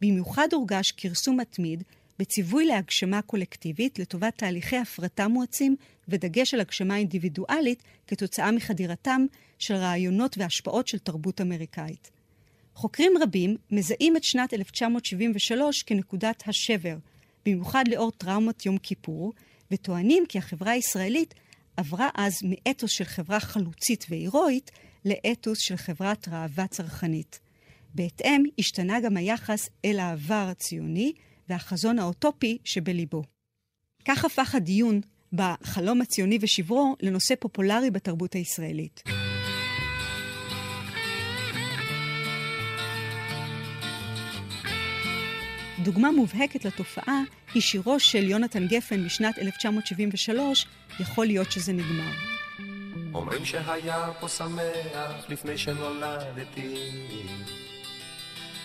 במיוחד 0.00 0.48
הורגש 0.52 0.92
כרסום 0.96 1.40
מתמיד 1.40 1.82
בציווי 2.18 2.66
להגשמה 2.66 3.22
קולקטיבית 3.22 3.98
לטובת 3.98 4.38
תהליכי 4.38 4.76
הפרטה 4.76 5.28
מואצים 5.28 5.76
ודגש 6.08 6.54
על 6.54 6.60
הגשמה 6.60 6.96
אינדיבידואלית 6.96 7.82
כתוצאה 8.06 8.52
מחדירתם 8.52 9.26
של 9.58 9.74
רעיונות 9.74 10.38
והשפעות 10.38 10.88
של 10.88 10.98
תרבות 10.98 11.40
אמריקאית. 11.40 12.10
חוקרים 12.74 13.12
רבים 13.22 13.56
מזהים 13.70 14.16
את 14.16 14.24
שנת 14.24 14.54
1973 14.54 15.82
כנקודת 15.82 16.42
השבר, 16.46 16.96
במיוחד 17.46 17.84
לאור 17.88 18.10
טראומת 18.10 18.66
יום 18.66 18.78
כיפור, 18.78 19.32
וטוענים 19.70 20.24
כי 20.28 20.38
החברה 20.38 20.72
הישראלית 20.72 21.34
עברה 21.76 22.08
אז 22.14 22.32
מאתוס 22.42 22.90
של 22.90 23.04
חברה 23.04 23.40
חלוצית 23.40 24.06
והירואית 24.08 24.70
לאתוס 25.04 25.58
של 25.58 25.76
חברת 25.76 26.28
ראווה 26.28 26.66
צרכנית. 26.66 27.40
בהתאם, 27.94 28.42
השתנה 28.58 29.00
גם 29.00 29.16
היחס 29.16 29.68
אל 29.84 29.98
העבר 29.98 30.46
הציוני 30.50 31.12
והחזון 31.48 31.98
האוטופי 31.98 32.58
שבליבו. 32.64 33.22
כך 34.04 34.24
הפך 34.24 34.54
הדיון 34.54 35.00
בחלום 35.32 36.00
הציוני 36.00 36.38
ושברו 36.40 36.96
לנושא 37.00 37.34
פופולרי 37.40 37.90
בתרבות 37.90 38.32
הישראלית. 38.32 39.02
דוגמה 45.82 46.10
מובהקת 46.12 46.64
לתופעה 46.64 47.22
היא 47.54 47.62
שירו 47.62 48.00
של 48.00 48.30
יונתן 48.30 48.66
גפן 48.66 49.04
משנת 49.04 49.38
1973, 49.38 50.66
יכול 51.00 51.26
להיות 51.26 51.52
שזה 51.52 51.72
נגמר. 51.72 52.12
אומרים 53.14 53.44
שהיה 53.44 54.12
פה 54.20 54.28
שמח 54.28 55.28
לפני 55.28 55.58
שנולדתי, 55.58 56.74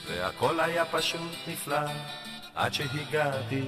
והכל 0.08 0.60
היה 0.60 0.86
פשוט 0.86 1.32
נפלא 1.48 1.78
עד 2.56 2.74
שהגעתי. 2.74 3.62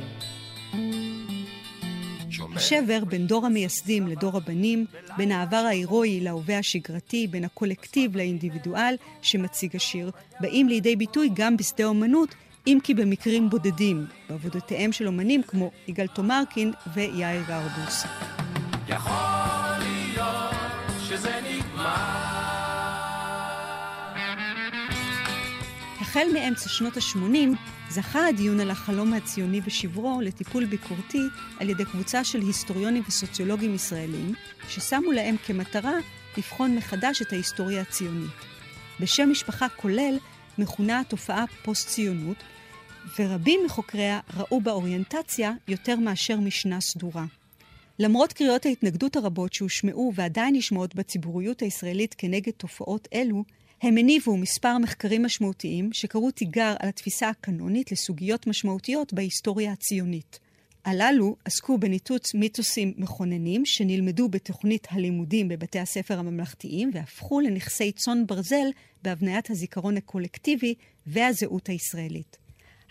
השבר 2.56 3.06
בין 3.06 3.28
דור 3.28 3.46
המייסדים 3.46 4.08
לדור 4.08 4.38
הבנים, 4.38 4.86
בין 5.18 5.32
העבר 5.32 5.58
ההירואי 5.58 6.20
להווה 6.20 6.60
השגרתי, 6.60 7.28
בין 7.28 7.44
הקולקטיב 7.46 8.18
לאינדיבידואל 8.18 8.96
שמציג 9.22 9.76
השיר, 9.76 10.12
באים 10.40 10.70
לידי 10.70 10.96
ביטוי 10.96 11.30
גם 11.34 11.58
בשדה 11.58 11.84
האומנות, 11.84 12.36
אם 12.68 12.78
כי 12.84 12.94
במקרים 12.94 13.50
בודדים, 13.50 14.06
בעבודותיהם 14.30 14.92
של 14.92 15.08
אומנים 15.08 15.44
כמו 15.44 15.72
יגאל 15.88 16.08
תומרקין 16.08 16.74
ויאיר 16.94 17.42
גרבוס. 17.48 18.04
יכול 18.88 19.06
להיות 19.80 20.56
שזה 21.10 21.40
נגמר 21.44 21.55
החל 26.16 26.28
מאמצע 26.34 26.70
שנות 26.70 26.98
ה-80 26.98 27.58
זכה 27.90 28.28
הדיון 28.28 28.60
על 28.60 28.72
החלום 28.72 29.14
הציוני 29.14 29.62
ושברו 29.66 30.22
לטיפול 30.22 30.66
ביקורתי 30.66 31.22
על 31.60 31.70
ידי 31.70 31.86
קבוצה 31.86 32.24
של 32.24 32.42
היסטוריונים 32.42 33.04
וסוציולוגים 33.08 33.76
ישראלים, 33.76 34.34
ששמו 34.70 35.12
להם 35.12 35.36
כמטרה 35.46 35.94
לבחון 36.38 36.76
מחדש 36.76 37.22
את 37.22 37.34
ההיסטוריה 37.34 37.82
הציונית. 37.82 38.32
בשם 39.00 39.30
משפחה 39.32 39.70
כולל 39.70 40.18
מכונה 40.58 41.00
התופעה 41.00 41.46
פוסט-ציונות, 41.64 42.38
ורבים 43.20 43.60
מחוקריה 43.66 44.20
ראו 44.38 44.62
באוריינטציה 44.62 45.52
יותר 45.68 45.96
מאשר 45.96 46.40
משנה 46.40 46.82
סדורה. 46.82 47.26
למרות 48.00 48.34
קריאות 48.34 48.66
ההתנגדות 48.66 49.16
הרבות 49.16 49.54
שהושמעו 49.54 50.12
ועדיין 50.16 50.56
נשמעות 50.56 50.96
בציבוריות 50.96 51.60
הישראלית 51.60 52.16
כנגד 52.18 52.52
תופעות 52.58 53.08
אלו, 53.14 53.44
הם 53.86 53.98
הניבו 53.98 54.38
מספר 54.38 54.78
מחקרים 54.78 55.24
משמעותיים 55.24 55.90
שקראו 55.94 56.32
תיגר 56.32 56.76
על 56.80 56.90
התפיסה 56.90 57.30
הקנונית 57.30 57.92
לסוגיות 57.92 58.48
משמעותיות 58.48 59.14
בהיסטוריה 59.14 59.72
הציונית. 59.72 60.40
הללו 60.86 61.36
עסקו 61.46 61.78
בניתוץ 61.78 62.34
מיתוסים 62.34 62.94
מכוננים 62.98 63.66
שנלמדו 63.66 64.30
בתוכנית 64.30 64.88
הלימודים 64.92 65.48
בבתי 65.48 65.80
הספר 65.80 66.20
הממלכתיים 66.20 66.92
והפכו 66.94 67.40
לנכסי 67.40 67.92
צאן 67.92 68.28
ברזל 68.28 68.68
בהבניית 69.04 69.50
הזיכרון 69.50 69.98
הקולקטיבי 69.98 70.74
והזהות 71.08 71.68
הישראלית. 71.68 72.38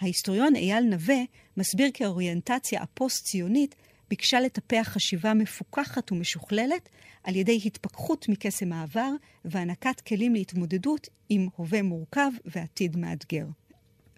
ההיסטוריון 0.00 0.56
אייל 0.56 0.84
נווה 0.84 1.22
מסביר 1.56 1.90
כי 1.94 2.04
האוריינטציה 2.04 2.82
הפוסט-ציונית 2.82 3.74
ביקשה 4.14 4.40
לטפח 4.40 4.88
חשיבה 4.92 5.34
מפוקחת 5.34 6.12
ומשוכללת 6.12 6.88
על 7.24 7.36
ידי 7.36 7.60
התפכחות 7.64 8.28
מקסם 8.28 8.72
העבר 8.72 9.10
והענקת 9.44 10.00
כלים 10.00 10.34
להתמודדות 10.34 11.08
עם 11.28 11.48
הווה 11.56 11.82
מורכב 11.82 12.30
ועתיד 12.44 12.96
מאתגר. 12.96 13.46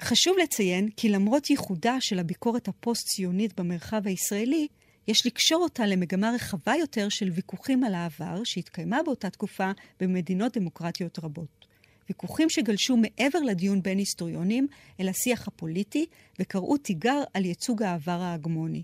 חשוב 0.01 0.37
לציין 0.43 0.89
כי 0.97 1.09
למרות 1.09 1.51
ייחודה 1.51 1.97
של 2.01 2.19
הביקורת 2.19 2.69
הפוסט-ציונית 2.69 3.61
במרחב 3.61 4.07
הישראלי, 4.07 4.67
יש 5.09 5.27
לקשור 5.27 5.63
אותה 5.63 5.87
למגמה 5.87 6.31
רחבה 6.35 6.75
יותר 6.81 7.09
של 7.09 7.31
ויכוחים 7.31 7.85
על 7.85 7.95
העבר 7.95 8.41
שהתקיימה 8.45 9.03
באותה 9.03 9.31
תקופה 9.31 9.71
במדינות 10.01 10.57
דמוקרטיות 10.57 11.19
רבות. 11.19 11.67
ויכוחים 12.09 12.51
שגלשו 12.51 12.97
מעבר 12.97 13.39
לדיון 13.39 13.83
בין 13.83 13.99
היסטוריונים 13.99 14.67
אל 15.01 15.09
השיח 15.09 15.49
הפוליטי 15.49 16.07
וקראו 16.39 16.77
תיגר 16.77 17.23
על 17.35 17.45
ייצוג 17.45 17.83
העבר 17.83 18.21
ההגמוני. 18.23 18.83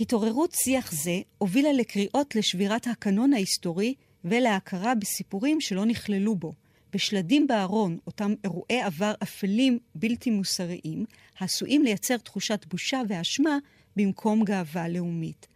התעוררות 0.00 0.52
שיח 0.52 0.92
זה 0.92 1.20
הובילה 1.38 1.72
לקריאות 1.72 2.34
לשבירת 2.36 2.86
הקנון 2.86 3.32
ההיסטורי 3.32 3.94
ולהכרה 4.24 4.94
בסיפורים 4.94 5.60
שלא 5.60 5.84
נכללו 5.84 6.36
בו, 6.36 6.54
בשלדים 6.92 7.46
בארון, 7.46 7.98
אותם 8.06 8.34
אירועי 8.44 8.82
עבר 8.82 9.14
אפלים 9.22 9.78
בלתי 9.94 10.30
מוסריים, 10.30 11.04
העשויים 11.38 11.82
לייצר 11.82 12.16
תחושת 12.16 12.66
בושה 12.70 13.00
ואשמה 13.08 13.58
במקום 13.96 14.44
גאווה 14.44 14.88
לאומית. 14.88 15.46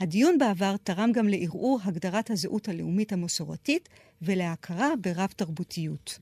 הדיון 0.00 0.38
בעבר 0.38 0.76
תרם 0.76 1.12
גם 1.12 1.28
לערעור 1.28 1.80
הגדרת 1.84 2.30
הזהות 2.30 2.68
הלאומית 2.68 3.12
המסורתית 3.12 3.88
ולהכרה 4.22 4.88
ברב-תרבותיות. 5.00 6.18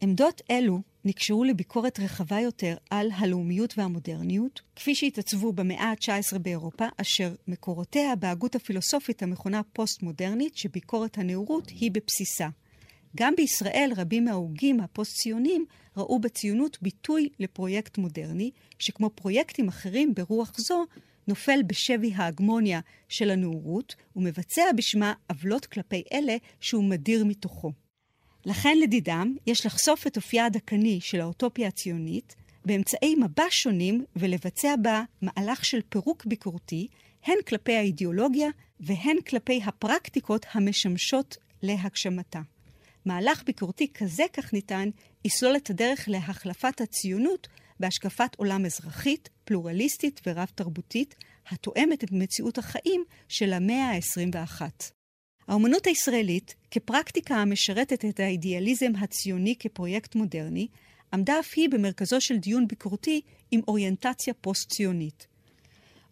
עמדות 0.00 0.42
אלו 0.50 0.80
נקשרו 1.04 1.44
לביקורת 1.44 2.00
רחבה 2.00 2.40
יותר 2.40 2.76
על 2.90 3.10
הלאומיות 3.14 3.78
והמודרניות, 3.78 4.60
כפי 4.76 4.94
שהתעצבו 4.94 5.52
במאה 5.52 5.84
ה-19 5.84 6.38
באירופה, 6.38 6.84
אשר 6.96 7.34
מקורותיה 7.48 8.16
בהגות 8.16 8.54
הפילוסופית 8.54 9.22
המכונה 9.22 9.60
פוסט-מודרנית, 9.72 10.56
שביקורת 10.56 11.18
הנאורות 11.18 11.68
היא 11.68 11.90
בבסיסה. 11.90 12.48
גם 13.16 13.34
בישראל 13.36 13.92
רבים 13.96 14.24
מההוגים 14.24 14.80
הפוסט-ציונים 14.80 15.64
ראו 15.96 16.18
בציונות 16.18 16.78
ביטוי 16.82 17.28
לפרויקט 17.38 17.98
מודרני, 17.98 18.50
שכמו 18.78 19.10
פרויקטים 19.10 19.68
אחרים 19.68 20.14
ברוח 20.14 20.52
זו, 20.58 20.84
נופל 21.28 21.62
בשבי 21.66 22.12
ההגמוניה 22.14 22.80
של 23.08 23.30
הנאורות, 23.30 23.94
ומבצע 24.16 24.62
בשמה 24.76 25.12
עוולות 25.30 25.66
כלפי 25.66 26.02
אלה 26.12 26.36
שהוא 26.60 26.84
מדיר 26.84 27.24
מתוכו. 27.24 27.72
לכן 28.44 28.78
לדידם 28.78 29.34
יש 29.46 29.66
לחשוף 29.66 30.06
את 30.06 30.16
אופייה 30.16 30.46
הדכני 30.46 31.00
של 31.00 31.20
האוטופיה 31.20 31.68
הציונית 31.68 32.34
באמצעי 32.64 33.14
מבע 33.14 33.44
שונים 33.50 34.04
ולבצע 34.16 34.74
בה 34.82 35.02
מהלך 35.22 35.64
של 35.64 35.80
פירוק 35.88 36.26
ביקורתי, 36.26 36.88
הן 37.24 37.36
כלפי 37.48 37.76
האידיאולוגיה 37.76 38.48
והן 38.80 39.16
כלפי 39.28 39.60
הפרקטיקות 39.64 40.46
המשמשות 40.52 41.36
להגשמתה. 41.62 42.40
מהלך 43.04 43.44
ביקורתי 43.44 43.92
כזה, 43.94 44.24
כך 44.32 44.52
ניתן, 44.52 44.88
יסלול 45.24 45.56
את 45.56 45.70
הדרך 45.70 46.04
להחלפת 46.08 46.80
הציונות 46.80 47.48
בהשקפת 47.80 48.34
עולם 48.36 48.66
אזרחית, 48.66 49.28
פלורליסטית 49.44 50.20
ורב-תרבותית, 50.26 51.14
התואמת 51.50 52.04
את 52.04 52.12
מציאות 52.12 52.58
החיים 52.58 53.04
של 53.28 53.52
המאה 53.52 53.90
ה-21. 53.90 54.62
האומנות 55.52 55.86
הישראלית, 55.86 56.54
כפרקטיקה 56.70 57.34
המשרתת 57.34 58.04
את 58.04 58.20
האידיאליזם 58.20 58.92
הציוני 59.00 59.54
כפרויקט 59.58 60.14
מודרני, 60.14 60.68
עמדה 61.12 61.40
אף 61.40 61.52
היא 61.56 61.68
במרכזו 61.68 62.20
של 62.20 62.36
דיון 62.36 62.68
ביקורתי 62.68 63.20
עם 63.50 63.60
אוריינטציה 63.68 64.34
פוסט-ציונית. 64.34 65.26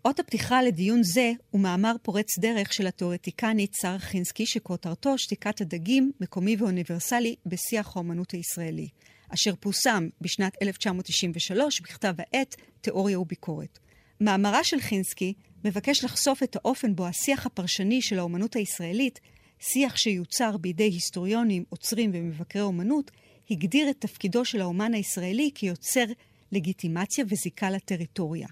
אות 0.04 0.20
הפתיחה 0.20 0.62
לדיון 0.62 1.02
זה 1.02 1.32
הוא 1.50 1.60
מאמר 1.60 1.92
פורץ 2.02 2.38
דרך 2.38 2.72
של 2.72 2.86
התיאורטיקנית 2.86 3.72
שרה 3.82 3.98
חינסקי, 3.98 4.46
שכותרתו 4.46 5.18
שתיקת 5.18 5.60
הדגים, 5.60 6.12
מקומי 6.20 6.56
ואוניברסלי 6.58 7.36
בשיח 7.46 7.96
האומנות 7.96 8.30
הישראלי, 8.30 8.88
אשר 9.28 9.54
פורסם 9.60 10.08
בשנת 10.20 10.62
1993 10.62 11.80
בכתב 11.80 12.14
העת 12.18 12.56
תיאוריה 12.80 13.20
וביקורת. 13.20 13.78
מאמרה 14.20 14.64
של 14.64 14.80
חינסקי 14.80 15.34
מבקש 15.64 16.04
לחשוף 16.04 16.42
את 16.42 16.56
האופן 16.56 16.94
בו 16.94 17.06
השיח 17.06 17.46
הפרשני 17.46 18.02
של 18.02 18.18
האומנות 18.18 18.56
הישראלית, 18.56 19.20
שיח 19.60 19.96
שיוצר 19.96 20.56
בידי 20.56 20.84
היסטוריונים, 20.84 21.64
עוצרים 21.68 22.10
ומבקרי 22.14 22.62
אומנות, 22.62 23.10
הגדיר 23.50 23.90
את 23.90 23.96
תפקידו 23.98 24.44
של 24.44 24.60
האומן 24.60 24.94
הישראלי 24.94 25.50
כיוצר 25.54 26.04
לגיטימציה 26.52 27.24
וזיקה 27.28 27.70
לטריטוריה. 27.70 28.48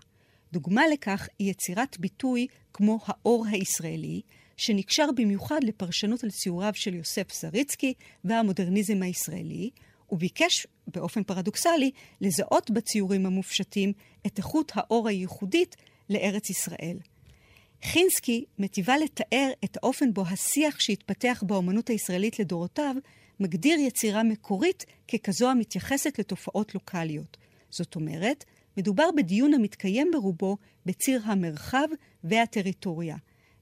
דוגמה 0.52 0.82
לכך 0.92 1.28
היא 1.38 1.50
יצירת 1.50 1.98
ביטוי 1.98 2.46
כמו 2.72 2.98
האור 3.06 3.46
הישראלי, 3.46 4.20
שנקשר 4.56 5.08
במיוחד 5.16 5.64
לפרשנות 5.64 6.24
על 6.24 6.30
ציוריו 6.30 6.72
של 6.74 6.94
יוסף 6.94 7.32
זריצקי 7.32 7.94
והמודרניזם 8.24 9.02
הישראלי, 9.02 9.70
וביקש, 10.10 10.66
באופן 10.86 11.22
פרדוקסלי, 11.22 11.90
לזהות 12.20 12.70
בציורים 12.70 13.26
המופשטים 13.26 13.92
את 14.26 14.38
איכות 14.38 14.72
האור 14.74 15.08
הייחודית 15.08 15.76
לארץ 16.10 16.50
ישראל. 16.50 16.98
חינסקי 17.84 18.44
מטיבה 18.58 18.98
לתאר 18.98 19.50
את 19.64 19.76
האופן 19.76 20.12
בו 20.12 20.22
השיח 20.26 20.80
שהתפתח 20.80 21.42
באמנות 21.46 21.90
הישראלית 21.90 22.38
לדורותיו, 22.38 22.94
מגדיר 23.40 23.78
יצירה 23.78 24.22
מקורית 24.22 24.84
ככזו 25.12 25.50
המתייחסת 25.50 26.18
לתופעות 26.18 26.74
לוקאליות. 26.74 27.36
זאת 27.70 27.96
אומרת, 27.96 28.44
מדובר 28.76 29.08
בדיון 29.16 29.54
המתקיים 29.54 30.10
ברובו 30.12 30.56
בציר 30.86 31.20
המרחב 31.24 31.88
והטריטוריה. 32.24 33.16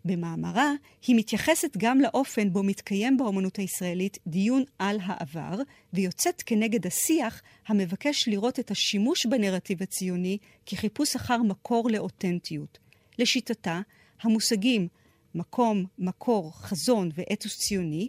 במאמרה 0.07 0.73
היא 1.07 1.17
מתייחסת 1.17 1.77
גם 1.77 2.01
לאופן 2.01 2.53
בו 2.53 2.63
מתקיים 2.63 3.17
באמנות 3.17 3.57
הישראלית 3.57 4.19
דיון 4.27 4.65
על 4.79 4.99
העבר, 5.03 5.55
ויוצאת 5.93 6.43
כנגד 6.47 6.87
השיח 6.87 7.43
המבקש 7.69 8.29
לראות 8.29 8.61
את 8.61 8.71
השימוש 8.71 9.27
בנרטיב 9.27 9.83
הציוני 9.83 10.39
כחיפוש 10.67 11.17
אחר 11.17 11.43
מקור 11.43 11.91
לאותנטיות. 11.91 12.79
לשיטתה, 13.19 13.81
המושגים 14.23 14.89
מקום, 15.35 15.85
מקור, 15.99 16.53
חזון 16.55 17.11
ואתוס 17.15 17.59
ציוני, 17.59 18.09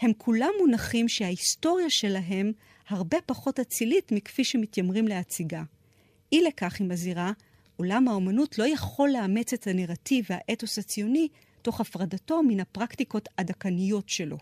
הם 0.00 0.12
כולם 0.18 0.50
מונחים 0.60 1.08
שההיסטוריה 1.08 1.90
שלהם 1.90 2.52
הרבה 2.88 3.18
פחות 3.26 3.60
אצילית 3.60 4.12
מכפי 4.12 4.44
שמתיימרים 4.44 5.08
להציגה. 5.08 5.62
אי 6.32 6.42
לכך, 6.42 6.76
היא 6.80 6.88
מזהירה, 6.88 7.32
עולם 7.82 8.08
האומנות 8.08 8.58
לא 8.58 8.64
יכול 8.64 9.10
לאמץ 9.10 9.52
את 9.52 9.66
הנרטיב 9.66 10.24
והאתוס 10.30 10.78
הציוני 10.78 11.28
תוך 11.62 11.80
הפרדתו 11.80 12.42
מן 12.42 12.60
הפרקטיקות 12.60 13.28
הדקניות 13.38 14.08
שלו. 14.08 14.36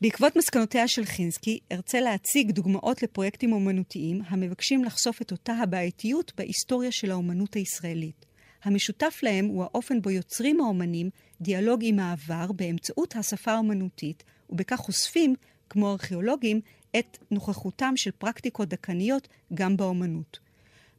בעקבות 0.00 0.36
מסקנותיה 0.36 0.88
של 0.88 1.04
חינסקי, 1.04 1.58
ארצה 1.72 2.00
להציג 2.00 2.50
דוגמאות 2.50 3.02
לפרויקטים 3.02 3.52
אומנותיים 3.52 4.22
המבקשים 4.26 4.84
לחשוף 4.84 5.22
את 5.22 5.32
אותה 5.32 5.52
הבעייתיות 5.52 6.32
בהיסטוריה 6.36 6.92
של 6.92 7.10
האומנות 7.10 7.54
הישראלית. 7.54 8.26
המשותף 8.64 9.20
להם 9.22 9.46
הוא 9.46 9.62
האופן 9.62 10.02
בו 10.02 10.10
יוצרים 10.10 10.60
האומנים 10.60 11.10
דיאלוג 11.40 11.80
עם 11.82 11.98
העבר 11.98 12.52
באמצעות 12.52 13.16
השפה 13.16 13.52
האומנותית, 13.52 14.24
ובכך 14.50 14.76
חושפים, 14.76 15.34
כמו 15.68 15.90
ארכיאולוגים, 15.90 16.60
את 16.98 17.18
נוכחותם 17.30 17.92
של 17.96 18.10
פרקטיקות 18.10 18.68
דקניות 18.68 19.28
גם 19.54 19.76
באומנות. 19.76 20.43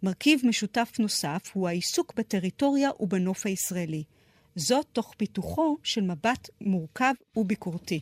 מרכיב 0.04 0.42
משותף 0.44 0.92
נוסף 1.00 1.42
הוא 1.54 1.68
העיסוק 1.68 2.14
בטריטוריה 2.16 2.90
ובנוף 3.00 3.46
הישראלי. 3.46 4.04
זאת 4.56 4.86
תוך 4.92 5.14
פיתוחו 5.18 5.78
של 5.84 6.02
מבט 6.02 6.50
מורכב 6.62 7.14
וביקורתי. 7.36 8.00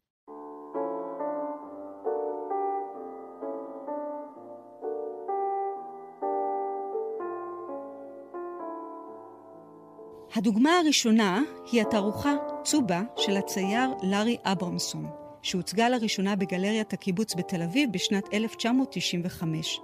הדוגמה 10.36 10.78
הראשונה 10.78 11.42
היא 11.72 11.82
התערוכה 11.82 12.34
צובה 12.64 13.02
של 13.18 13.38
הצייר 13.38 13.90
לארי 14.04 14.38
אברמסון, 14.44 15.06
שהוצגה 15.42 15.90
לראשונה 15.90 16.36
בגלריית 16.36 16.94
הקיבוץ 16.94 17.36
בתל 17.36 17.62
אביב 17.62 17.90
בשנת 17.94 18.34
1995. 18.34 19.80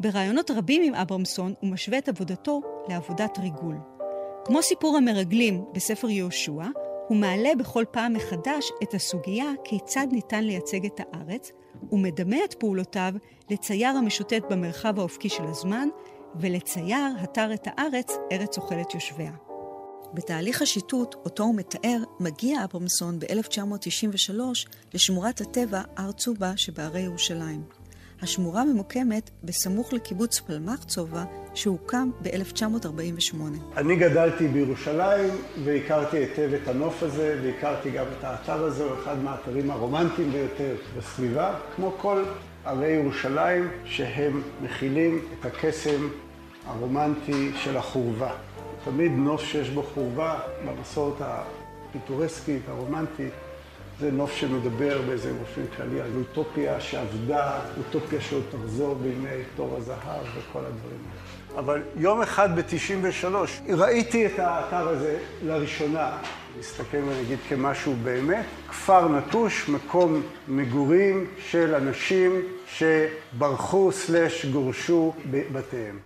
ברעיונות 0.00 0.50
רבים 0.50 0.82
עם 0.82 0.94
אברמסון 0.94 1.54
הוא 1.60 1.70
משווה 1.70 1.98
את 1.98 2.08
עבודתו 2.08 2.60
לעבודת 2.88 3.38
ריגול. 3.38 3.76
כמו 4.44 4.62
סיפור 4.62 4.96
המרגלים 4.96 5.64
בספר 5.74 6.10
יהושע, 6.10 6.64
הוא 7.08 7.16
מעלה 7.16 7.50
בכל 7.58 7.84
פעם 7.90 8.12
מחדש 8.12 8.70
את 8.82 8.94
הסוגיה 8.94 9.52
כיצד 9.64 10.06
ניתן 10.12 10.44
לייצג 10.44 10.86
את 10.86 11.00
הארץ, 11.00 11.52
ומדמה 11.92 12.36
את 12.44 12.54
פעולותיו 12.54 13.12
לצייר 13.50 13.96
המשוטט 13.96 14.42
במרחב 14.50 14.98
האופקי 14.98 15.28
של 15.28 15.44
הזמן, 15.44 15.88
ולצייר 16.40 17.06
התר 17.20 17.54
את 17.54 17.66
הארץ, 17.66 18.12
ארץ 18.32 18.58
אוכלת 18.58 18.94
יושביה. 18.94 19.32
בתהליך 20.14 20.62
השיטוט, 20.62 21.14
אותו 21.14 21.42
הוא 21.42 21.54
מתאר, 21.54 22.02
מגיע 22.20 22.64
אברמסון 22.64 23.18
ב-1993 23.18 24.40
לשמורת 24.94 25.40
הטבע 25.40 25.82
הר 25.96 26.12
צובה 26.12 26.52
שבהרי 26.56 27.00
ירושלים. 27.00 27.77
השמורה 28.22 28.64
ממוקמת 28.64 29.30
בסמוך 29.44 29.92
לקיבוץ 29.92 30.40
פלמח 30.40 30.84
צובה, 30.84 31.24
שהוקם 31.54 32.10
ב-1948. 32.22 33.36
אני 33.76 33.96
גדלתי 33.96 34.48
בירושלים 34.48 35.30
והכרתי 35.64 36.16
היטב 36.16 36.50
את 36.62 36.68
הנוף 36.68 37.02
הזה, 37.02 37.40
והכרתי 37.42 37.90
גם 37.90 38.04
את 38.18 38.24
האתר 38.24 38.64
הזה, 38.64 38.84
הוא 38.84 38.92
אחד 39.02 39.18
מהאתרים 39.22 39.70
הרומנטיים 39.70 40.32
ביותר 40.32 40.74
בסביבה, 40.96 41.54
כמו 41.76 41.94
כל 42.00 42.24
ערי 42.64 42.88
ירושלים, 42.88 43.68
שהם 43.84 44.42
מכילים 44.62 45.24
את 45.40 45.44
הקסם 45.44 46.08
הרומנטי 46.66 47.50
של 47.56 47.76
החורבה. 47.76 48.30
תמיד 48.84 49.12
נוף 49.12 49.42
שיש 49.42 49.70
בו 49.70 49.82
חורבה 49.82 50.38
במסורת 50.66 51.14
הפיטורסקית, 51.20 52.62
הרומנטית, 52.68 53.32
זה 54.00 54.10
נוף 54.10 54.32
שמדבר 54.34 55.02
באיזה 55.02 55.32
אופן 55.40 55.62
כללי 55.76 56.00
על 56.00 56.10
אוטופיה 56.16 56.80
שעבדה, 56.80 57.60
אוטופיה 57.78 58.20
שעוד 58.20 58.42
תחזור 58.50 58.94
בימי 58.94 59.42
תור 59.56 59.76
הזהב 59.76 60.24
וכל 60.36 60.58
הדברים 60.58 60.98
האלה. 61.10 61.60
אבל 61.60 61.82
יום 61.96 62.22
אחד 62.22 62.60
ב-93 62.60 63.26
ראיתי 63.68 64.26
את 64.26 64.38
האתר 64.38 64.88
הזה 64.88 65.18
לראשונה, 65.44 66.18
להסתכל 66.56 66.96
ונגיד 66.96 67.38
כמשהו 67.48 67.94
באמת, 68.04 68.44
כפר 68.68 69.08
נטוש, 69.08 69.68
מקום 69.68 70.22
מגורים 70.48 71.26
של 71.50 71.74
אנשים 71.74 72.42
שברחו 72.66 73.92
סלש 73.92 74.46
גורשו 74.46 75.12
בבתיהם. 75.30 75.98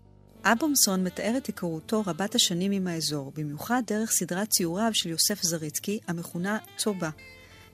אברמסון 0.44 1.05
מתאר 1.05 1.35
את 1.37 1.46
היכרותו 1.46 2.02
רבת 2.07 2.35
השנים 2.35 2.72
עם 2.72 2.87
האזור, 2.87 3.33
במיוחד 3.37 3.83
דרך 3.87 4.11
סדרת 4.11 4.48
ציוריו 4.48 4.90
של 4.92 5.09
יוסף 5.09 5.42
זריצקי, 5.42 5.98
המכונה 6.09 6.59
צובה. 6.76 7.11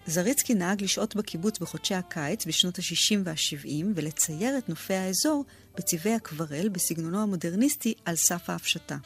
זריצקי 0.08 0.54
נהג 0.54 0.82
לשהות 0.82 1.16
בקיבוץ 1.16 1.58
בחודשי 1.58 1.94
הקיץ 1.94 2.46
בשנות 2.46 2.78
ה-60 2.78 3.18
וה-70 3.24 3.84
ולצייר 3.94 4.58
את 4.58 4.68
נופי 4.68 4.94
האזור 4.94 5.44
בצבעי 5.76 6.16
אקוורל 6.16 6.68
בסגנונו 6.68 7.22
המודרניסטי 7.22 7.94
על 8.04 8.16
סף 8.16 8.50
ההפשטה. 8.50 8.96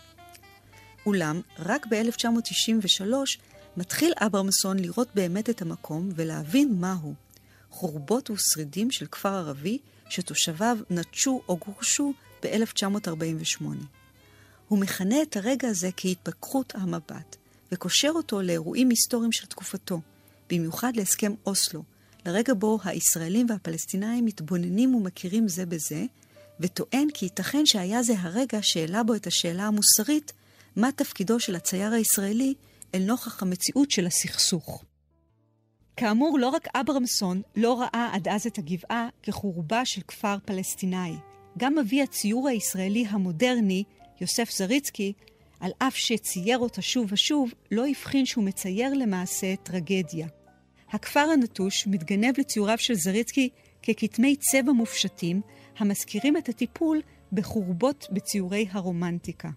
אולם, 1.06 1.40
רק 1.58 1.86
ב-1993 1.90 3.04
מתחיל 3.76 4.12
אברמסון 4.16 4.78
לראות 4.78 5.08
באמת 5.14 5.50
את 5.50 5.62
המקום 5.62 6.08
ולהבין 6.14 6.80
מהו. 6.80 7.14
חורבות 7.70 8.30
ושרידים 8.30 8.90
של 8.90 9.06
כפר 9.06 9.34
ערבי 9.34 9.78
שתושביו 10.08 10.78
נטשו 10.90 11.42
או 11.48 11.56
גורשו 11.56 12.12
ב-1948. 12.42 13.64
הוא 14.68 14.78
מכנה 14.78 15.22
את 15.22 15.36
הרגע 15.36 15.68
הזה 15.68 15.90
כהתפכחות 15.96 16.72
המבט, 16.76 17.36
וקושר 17.72 18.10
אותו 18.14 18.42
לאירועים 18.42 18.90
היסטוריים 18.90 19.32
של 19.32 19.46
תקופתו, 19.46 20.00
במיוחד 20.52 20.96
להסכם 20.96 21.32
אוסלו, 21.46 21.82
לרגע 22.26 22.54
בו 22.54 22.78
הישראלים 22.84 23.46
והפלסטינאים 23.48 24.24
מתבוננים 24.24 24.94
ומכירים 24.94 25.48
זה 25.48 25.66
בזה, 25.66 26.04
וטוען 26.60 27.08
כי 27.14 27.24
ייתכן 27.26 27.66
שהיה 27.66 28.02
זה 28.02 28.14
הרגע 28.18 28.58
שהעלה 28.62 29.02
בו 29.02 29.14
את 29.14 29.26
השאלה 29.26 29.66
המוסרית, 29.66 30.32
מה 30.76 30.92
תפקידו 30.92 31.40
של 31.40 31.56
הצייר 31.56 31.92
הישראלי 31.92 32.54
אל 32.94 33.02
נוכח 33.02 33.42
המציאות 33.42 33.90
של 33.90 34.06
הסכסוך. 34.06 34.84
כאמור, 35.96 36.38
לא 36.38 36.48
רק 36.48 36.68
אברמסון 36.74 37.42
לא 37.56 37.80
ראה 37.80 38.10
עד 38.12 38.28
אז 38.28 38.46
את 38.46 38.58
הגבעה 38.58 39.08
כחורבה 39.22 39.84
של 39.84 40.00
כפר 40.08 40.36
פלסטיני. 40.44 41.14
גם 41.58 41.78
אבי 41.78 42.02
הציור 42.02 42.48
הישראלי 42.48 43.06
המודרני, 43.08 43.84
יוסף 44.20 44.50
זריצקי, 44.50 45.12
על 45.60 45.70
אף 45.78 45.96
שצייר 45.96 46.58
אותה 46.58 46.82
שוב 46.82 47.06
ושוב, 47.12 47.50
לא 47.70 47.86
הבחין 47.86 48.26
שהוא 48.26 48.44
מצייר 48.44 48.94
למעשה 48.94 49.56
טרגדיה. 49.56 50.26
הכפר 50.92 51.20
הנטוש 51.20 51.86
מתגנב 51.86 52.34
לציוריו 52.38 52.78
של 52.78 52.94
זריצקי 52.94 53.48
ככתמי 53.82 54.36
צבע 54.36 54.72
מופשטים, 54.72 55.40
המזכירים 55.78 56.36
את 56.36 56.48
הטיפול 56.48 57.00
בחורבות 57.32 58.06
בציורי 58.12 58.68
הרומנטיקה. 58.72 59.48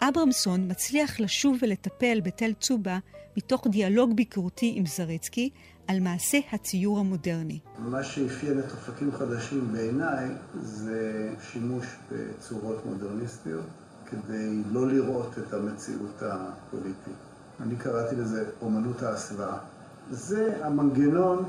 אברמסון 0.00 0.70
מצליח 0.70 1.20
לשוב 1.20 1.58
ולטפל 1.62 2.20
בתל 2.20 2.52
צובה 2.60 2.98
מתוך 3.36 3.66
דיאלוג 3.66 4.16
ביקורתי 4.16 4.72
עם 4.76 4.86
זריצקי 4.86 5.50
על 5.86 6.00
מעשה 6.00 6.38
הציור 6.52 6.98
המודרני. 6.98 7.58
מה 7.78 8.04
שאפיין 8.04 8.58
את 8.58 8.70
אופקים 8.70 9.12
חדשים 9.12 9.72
בעיניי 9.72 10.28
זה 10.62 11.30
שימוש 11.50 11.86
בצורות 12.12 12.86
מודרניסטיות 12.86 13.66
כדי 14.06 14.62
לא 14.72 14.88
לראות 14.88 15.38
את 15.38 15.52
המציאות 15.52 16.22
הפוליטית. 16.22 17.14
אני 17.60 17.76
קראתי 17.76 18.16
לזה 18.16 18.50
אומנות 18.62 19.02
ההסוואה. 19.02 19.73
זה 20.10 20.66
המנגנון 20.66 21.44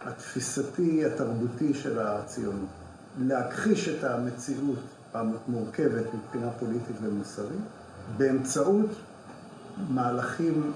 התפיסתי, 0.00 1.04
התרבותי 1.04 1.74
של 1.74 1.98
הציונות. 1.98 2.68
להכחיש 3.18 3.88
את 3.88 4.04
המציאות 4.04 4.78
המורכבת 5.14 6.06
מבחינה 6.14 6.50
פוליטית 6.50 6.96
ומוסרית 7.02 7.60
באמצעות 8.16 8.90
מהלכים 9.88 10.72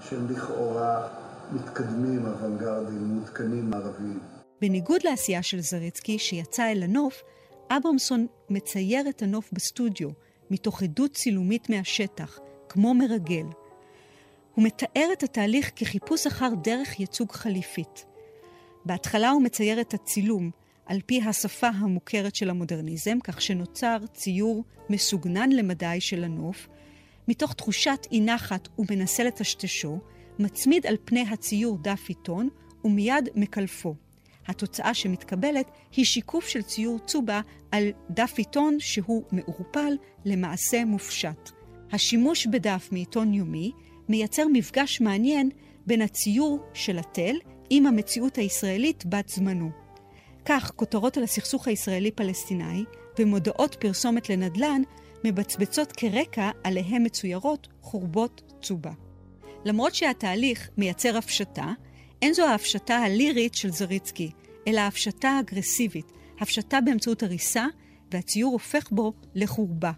שהם 0.00 0.26
לכאורה 0.30 1.08
מתקדמים, 1.52 2.26
אוונגרדים, 2.26 3.14
מעודכנים, 3.14 3.70
מערביים. 3.70 4.18
בניגוד 4.60 5.00
לעשייה 5.04 5.42
של 5.42 5.60
זריצקי, 5.60 6.18
שיצא 6.18 6.72
אל 6.72 6.82
הנוף, 6.82 7.22
אברמסון 7.70 8.26
מצייר 8.50 9.08
את 9.08 9.22
הנוף 9.22 9.50
בסטודיו, 9.52 10.08
מתוך 10.50 10.82
עדות 10.82 11.12
צילומית 11.12 11.70
מהשטח, 11.70 12.38
כמו 12.68 12.94
מרגל. 12.94 13.46
הוא 14.56 14.64
מתאר 14.64 15.08
את 15.12 15.22
התהליך 15.22 15.70
כחיפוש 15.76 16.26
אחר 16.26 16.48
דרך 16.62 17.00
ייצוג 17.00 17.32
חליפית. 17.32 18.06
בהתחלה 18.84 19.30
הוא 19.30 19.42
מצייר 19.42 19.80
את 19.80 19.94
הצילום 19.94 20.50
על 20.86 21.00
פי 21.06 21.22
השפה 21.22 21.68
המוכרת 21.68 22.34
של 22.34 22.50
המודרניזם, 22.50 23.18
כך 23.24 23.40
שנוצר 23.40 23.96
ציור 24.14 24.64
מסוגנן 24.90 25.52
למדי 25.52 26.00
של 26.00 26.24
הנוף, 26.24 26.68
מתוך 27.28 27.52
תחושת 27.52 28.06
אי 28.12 28.20
נחת 28.20 28.68
הוא 28.76 28.86
מנסה 28.90 29.24
לטשטשו, 29.24 29.98
מצמיד 30.38 30.86
על 30.86 30.96
פני 31.04 31.24
הציור 31.30 31.78
דף 31.82 32.08
עיתון 32.08 32.48
ומיד 32.84 33.28
מקלפו. 33.34 33.94
התוצאה 34.46 34.94
שמתקבלת 34.94 35.70
היא 35.96 36.04
שיקוף 36.04 36.48
של 36.48 36.62
ציור 36.62 36.98
צובה 36.98 37.40
על 37.72 37.88
דף 38.10 38.34
עיתון 38.36 38.76
שהוא 38.80 39.22
מעורפל, 39.32 39.92
למעשה 40.24 40.84
מופשט. 40.84 41.50
השימוש 41.92 42.46
בדף 42.46 42.88
מעיתון 42.92 43.34
יומי 43.34 43.72
מייצר 44.08 44.42
מפגש 44.52 45.00
מעניין 45.00 45.50
בין 45.86 46.02
הציור 46.02 46.58
של 46.74 46.98
התל 46.98 47.36
עם 47.70 47.86
המציאות 47.86 48.36
הישראלית 48.38 49.04
בת 49.06 49.28
זמנו. 49.28 49.70
כך, 50.44 50.72
כותרות 50.76 51.16
על 51.16 51.22
הסכסוך 51.22 51.68
הישראלי-פלסטיני 51.68 52.84
ומודעות 53.18 53.76
פרסומת 53.80 54.30
לנדל"ן 54.30 54.82
מבצבצות 55.24 55.92
כרקע 55.92 56.50
עליהם 56.64 57.02
מצוירות 57.02 57.68
חורבות 57.82 58.52
צובה. 58.62 58.92
למרות 59.64 59.94
שהתהליך 59.94 60.70
מייצר 60.76 61.16
הפשטה, 61.16 61.72
אין 62.22 62.34
זו 62.34 62.46
ההפשטה 62.46 62.96
הלירית 62.96 63.54
של 63.54 63.70
זריצקי, 63.70 64.30
אלא 64.68 64.80
ההפשטה 64.80 65.28
האגרסיבית, 65.28 66.12
הפשטה 66.40 66.80
באמצעות 66.80 67.22
הריסה, 67.22 67.66
והציור 68.12 68.52
הופך 68.52 68.90
בו 68.90 69.12
לחורבה. 69.34 69.92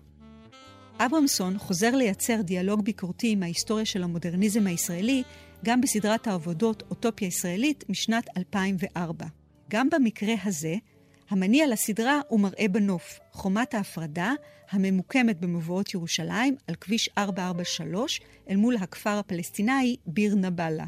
אברמסון 1.00 1.58
חוזר 1.58 1.96
לייצר 1.96 2.42
דיאלוג 2.42 2.84
ביקורתי 2.84 3.30
עם 3.30 3.42
ההיסטוריה 3.42 3.84
של 3.84 4.02
המודרניזם 4.02 4.66
הישראלי, 4.66 5.22
גם 5.64 5.80
בסדרת 5.80 6.26
העבודות 6.26 6.82
אוטופיה 6.90 7.28
ישראלית 7.28 7.84
משנת 7.88 8.28
2004. 8.36 9.26
גם 9.70 9.88
במקרה 9.90 10.34
הזה, 10.44 10.74
המניע 11.30 11.66
לסדרה 11.66 12.20
הוא 12.28 12.40
מראה 12.40 12.68
בנוף, 12.68 13.18
חומת 13.32 13.74
ההפרדה 13.74 14.32
הממוקמת 14.70 15.40
במבואות 15.40 15.94
ירושלים 15.94 16.56
על 16.66 16.74
כביש 16.74 17.08
443 17.18 18.20
אל 18.50 18.56
מול 18.56 18.76
הכפר 18.76 19.18
הפלסטיני 19.18 19.96
ביר 20.06 20.34
נבאללה. 20.34 20.86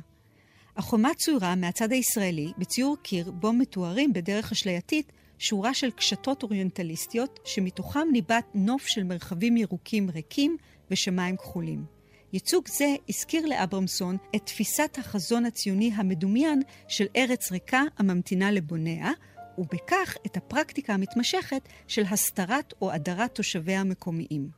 החומה 0.77 1.11
צוירה 1.15 1.55
מהצד 1.55 1.93
הישראלי 1.93 2.53
בציור 2.59 2.97
קיר 3.03 3.31
בו 3.31 3.53
מתוארים 3.53 4.13
בדרך 4.13 4.53
אשלייתית 4.53 5.13
שורה 5.43 5.75
של 5.75 5.91
קשתות 5.91 6.43
אוריינטליסטיות 6.43 7.41
שמתוכם 7.45 8.09
ניבט 8.13 8.45
נוף 8.55 8.87
של 8.87 9.05
מרחבים 9.05 9.57
ירוקים 9.57 10.11
ריקים 10.11 10.57
ושמיים 10.91 11.37
כחולים. 11.37 11.85
ייצוג 12.33 12.69
זה 12.69 12.95
הזכיר 13.09 13.47
לאברמסון 13.47 14.17
את 14.37 14.47
תפיסת 14.47 14.97
החזון 14.99 15.45
הציוני 15.45 15.93
המדומיין 15.95 16.63
של 16.89 17.07
ארץ 17.17 17.53
ריקה 17.53 17.83
הממתינה 17.99 18.51
לבוניה, 18.51 19.11
ובכך 19.59 20.17
את 20.27 20.37
הפרקטיקה 20.37 20.95
המתמשכת 20.95 21.69
של 21.89 22.03
הסתרת 22.11 22.75
או 22.83 22.93
הדרת 22.93 23.35
תושביה 23.35 23.81
המקומיים. 23.81 24.49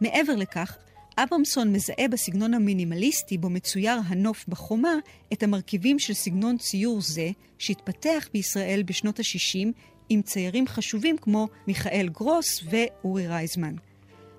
מעבר 0.00 0.36
לכך, 0.36 0.76
אברמסון 1.16 1.72
מזהה 1.72 2.08
בסגנון 2.10 2.54
המינימליסטי 2.54 3.38
בו 3.38 3.50
מצויר 3.50 3.98
הנוף 4.06 4.44
בחומה 4.48 4.94
את 5.32 5.42
המרכיבים 5.42 5.98
של 5.98 6.14
סגנון 6.14 6.58
ציור 6.58 7.00
זה 7.00 7.30
שהתפתח 7.58 8.28
בישראל 8.32 8.82
בשנות 8.86 9.20
ה-60 9.20 9.72
עם 10.08 10.22
ציירים 10.22 10.66
חשובים 10.66 11.16
כמו 11.18 11.48
מיכאל 11.66 12.08
גרוס 12.12 12.64
ואורי 12.70 13.26
רייזמן. 13.26 13.74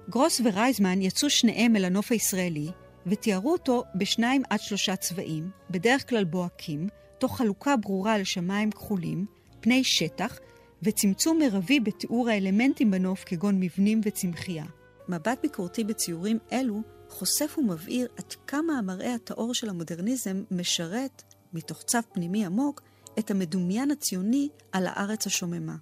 גרוס 0.09 0.41
ורייזמן 0.43 1.01
יצאו 1.01 1.29
שניהם 1.29 1.75
אל 1.75 1.85
הנוף 1.85 2.11
הישראלי 2.11 2.67
ותיארו 3.05 3.51
אותו 3.51 3.83
בשניים 3.95 4.43
עד 4.49 4.59
שלושה 4.59 4.95
צבעים, 4.95 5.49
בדרך 5.69 6.09
כלל 6.09 6.23
בוהקים, 6.23 6.87
תוך 7.17 7.37
חלוקה 7.37 7.75
ברורה 7.77 8.17
לשמיים 8.17 8.71
כחולים, 8.71 9.25
פני 9.59 9.83
שטח 9.83 10.39
וצמצום 10.83 11.39
מרבי 11.39 11.79
בתיאור 11.79 12.29
האלמנטים 12.29 12.91
בנוף 12.91 13.23
כגון 13.23 13.59
מבנים 13.59 14.01
וצמחייה. 14.03 14.65
מבט 15.09 15.39
ביקורתי 15.41 15.83
בציורים 15.83 16.39
אלו 16.51 16.81
חושף 17.09 17.55
ומבהיר 17.57 18.07
עד 18.17 18.33
כמה 18.47 18.77
המראה 18.77 19.13
הטהור 19.13 19.53
של 19.53 19.69
המודרניזם 19.69 20.43
משרת, 20.51 21.23
מתוך 21.53 21.81
צו 21.83 21.97
פנימי 22.13 22.45
עמוק, 22.45 22.81
את 23.19 23.31
המדומיין 23.31 23.91
הציוני 23.91 24.49
על 24.71 24.87
הארץ 24.87 25.27
השוממה. 25.27 25.75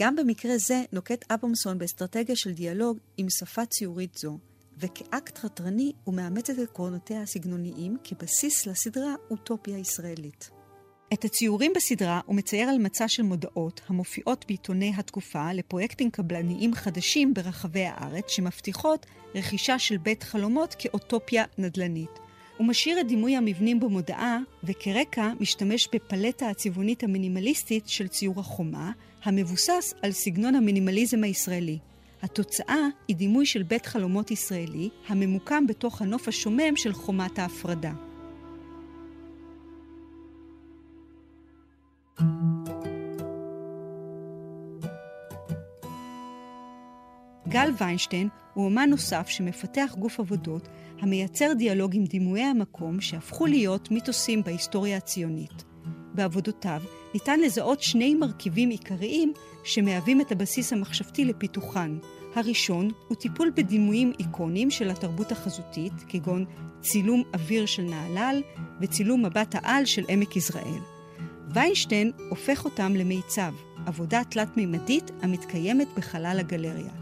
גם 0.00 0.16
במקרה 0.16 0.58
זה 0.58 0.82
נוקט 0.92 1.32
אברמסון 1.32 1.78
באסטרטגיה 1.78 2.36
של 2.36 2.52
דיאלוג 2.52 2.98
עם 3.16 3.30
שפה 3.30 3.66
ציורית 3.66 4.14
זו, 4.14 4.38
וכאקט 4.78 5.38
חתרני 5.38 5.92
הוא 6.04 6.14
מאמץ 6.14 6.50
את 6.50 6.58
עקרונותיה 6.58 7.22
הסגנוניים 7.22 7.96
כבסיס 8.04 8.66
לסדרה 8.66 9.14
אוטופיה 9.30 9.78
ישראלית. 9.78 10.50
את 11.12 11.24
הציורים 11.24 11.72
בסדרה 11.76 12.20
הוא 12.26 12.36
מצייר 12.36 12.68
על 12.68 12.78
מצע 12.78 13.08
של 13.08 13.22
מודעות 13.22 13.80
המופיעות 13.86 14.44
בעיתוני 14.48 14.92
התקופה 14.96 15.52
לפרויקטים 15.52 16.10
קבלניים 16.10 16.74
חדשים 16.74 17.34
ברחבי 17.34 17.84
הארץ 17.84 18.24
שמבטיחות 18.28 19.06
רכישה 19.34 19.78
של 19.78 19.96
בית 19.96 20.22
חלומות 20.22 20.74
כאוטופיה 20.78 21.44
נדל"נית. 21.58 22.23
הוא 22.56 22.66
משאיר 22.66 23.00
את 23.00 23.06
דימוי 23.06 23.36
המבנים 23.36 23.80
במודעה, 23.80 24.38
וכרקע 24.64 25.32
משתמש 25.40 25.88
בפלטה 25.92 26.48
הצבעונית 26.48 27.02
המינימליסטית 27.04 27.88
של 27.88 28.08
ציור 28.08 28.40
החומה, 28.40 28.92
המבוסס 29.24 29.94
על 30.02 30.12
סגנון 30.12 30.54
המינימליזם 30.54 31.24
הישראלי. 31.24 31.78
התוצאה 32.22 32.86
היא 33.08 33.16
דימוי 33.16 33.46
של 33.46 33.62
בית 33.62 33.86
חלומות 33.86 34.30
ישראלי, 34.30 34.88
הממוקם 35.08 35.66
בתוך 35.66 36.02
הנוף 36.02 36.28
השומם 36.28 36.76
של 36.76 36.92
חומת 36.92 37.38
ההפרדה. 37.38 37.92
גל 47.48 47.70
ויינשטיין 47.78 48.28
הוא 48.54 48.64
אומן 48.64 48.90
נוסף 48.90 49.28
שמפתח 49.28 49.94
גוף 49.98 50.20
עבודות 50.20 50.68
המייצר 51.00 51.52
דיאלוג 51.58 51.96
עם 51.96 52.04
דימויי 52.04 52.44
המקום 52.44 53.00
שהפכו 53.00 53.46
להיות 53.46 53.90
מיתוסים 53.90 54.42
בהיסטוריה 54.42 54.96
הציונית. 54.96 55.64
בעבודותיו 56.14 56.82
ניתן 57.14 57.40
לזהות 57.40 57.82
שני 57.82 58.14
מרכיבים 58.14 58.70
עיקריים 58.70 59.32
שמהווים 59.64 60.20
את 60.20 60.32
הבסיס 60.32 60.72
המחשבתי 60.72 61.24
לפיתוחן. 61.24 61.98
הראשון 62.34 62.90
הוא 63.08 63.16
טיפול 63.16 63.50
בדימויים 63.56 64.12
איקוניים 64.18 64.70
של 64.70 64.90
התרבות 64.90 65.32
החזותית, 65.32 65.92
כגון 66.08 66.44
צילום 66.80 67.22
אוויר 67.34 67.66
של 67.66 67.82
נהלל 67.82 68.42
וצילום 68.80 69.26
מבט 69.26 69.54
העל 69.54 69.84
של 69.84 70.04
עמק 70.08 70.36
יזרעאל. 70.36 70.80
ויינשטיין 71.54 72.12
הופך 72.30 72.64
אותם 72.64 72.92
למיצב, 72.96 73.54
עבודה 73.86 74.22
תלת-מימדית 74.24 75.10
המתקיימת 75.22 75.88
בחלל 75.96 76.36
הגלריה. 76.40 76.92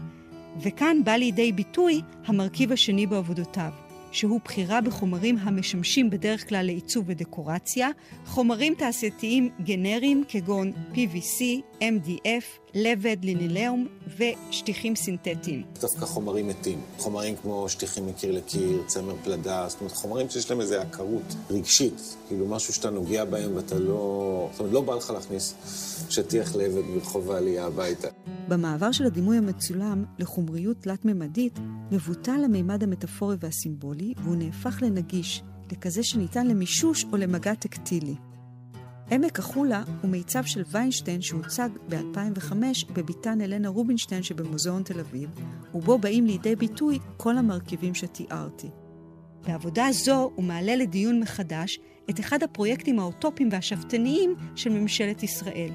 וכאן 0.61 0.97
בא 1.03 1.11
לידי 1.11 1.51
ביטוי 1.51 2.01
המרכיב 2.25 2.71
השני 2.71 3.07
בעבודותיו, 3.07 3.71
שהוא 4.13 4.39
בחירה 4.45 4.81
בחומרים 4.81 5.37
המשמשים 5.37 6.09
בדרך 6.09 6.49
כלל 6.49 6.65
לעיצוב 6.65 7.05
ודקורציה, 7.07 7.89
חומרים 8.25 8.73
תעשייתיים 8.75 9.49
גנריים 9.63 10.23
כגון 10.27 10.71
PVC, 10.93 11.41
MDF, 11.83 12.43
לבד, 12.73 13.17
לינילאום 13.23 13.87
ושטיחים 14.17 14.95
סינתטיים. 14.95 15.63
דווקא 15.81 16.05
חומרים 16.05 16.47
מתים. 16.47 16.81
חומרים 16.97 17.35
כמו 17.35 17.69
שטיחים 17.69 18.07
מקיר 18.07 18.31
לקיר, 18.31 18.83
צמר 18.87 19.15
פלדה, 19.23 19.65
זאת 19.69 19.79
אומרת, 19.79 19.93
חומרים 19.95 20.29
שיש 20.29 20.51
להם 20.51 20.61
איזו 20.61 20.75
עקרות 20.75 21.35
רגשית. 21.49 22.15
כאילו 22.27 22.47
משהו 22.47 22.73
שאתה 22.73 22.89
נוגע 22.89 23.25
בהם 23.25 23.55
ואתה 23.55 23.79
לא... 23.79 24.49
זאת 24.51 24.59
אומרת, 24.59 24.73
לא 24.73 24.81
בא 24.81 24.95
לך 24.95 25.09
להכניס 25.09 25.55
שטיח 26.09 26.55
לבד 26.55 26.85
ברחוב 26.93 27.31
העלייה 27.31 27.65
הביתה. 27.65 28.07
במעבר 28.47 28.91
של 28.91 29.05
הדימוי 29.05 29.37
המצולם 29.37 30.05
לחומריות 30.19 30.77
תלת-ממדית, 30.81 31.59
מבוטל 31.91 32.41
המימד 32.45 32.83
המטאפורי 32.83 33.35
והסימבולי, 33.39 34.13
והוא 34.23 34.35
נהפך 34.35 34.81
לנגיש, 34.81 35.43
לכזה 35.71 36.03
שניתן 36.03 36.47
למישוש 36.47 37.05
או 37.11 37.17
למגע 37.17 37.53
טקטילי. 37.53 38.15
עמק 39.13 39.39
החולה 39.39 39.83
הוא 40.01 40.11
מיצב 40.11 40.43
של 40.43 40.63
ויינשטיין 40.71 41.21
שהוצג 41.21 41.69
ב-2005 41.89 42.53
בביתן 42.93 43.41
אלנה 43.41 43.69
רובינשטיין 43.69 44.23
שבמוזיאון 44.23 44.83
תל 44.83 44.99
אביב, 44.99 45.29
ובו 45.73 45.97
באים 45.97 46.25
לידי 46.25 46.55
ביטוי 46.55 46.99
כל 47.17 47.37
המרכיבים 47.37 47.95
שתיארתי. 47.95 48.67
בעבודה 49.47 49.87
זו 49.91 50.31
הוא 50.35 50.45
מעלה 50.45 50.75
לדיון 50.75 51.19
מחדש 51.19 51.79
את 52.09 52.19
אחד 52.19 52.43
הפרויקטים 52.43 52.99
האוטופיים 52.99 53.49
והשאפתניים 53.51 54.35
של 54.55 54.69
ממשלת 54.69 55.23
ישראל. 55.23 55.71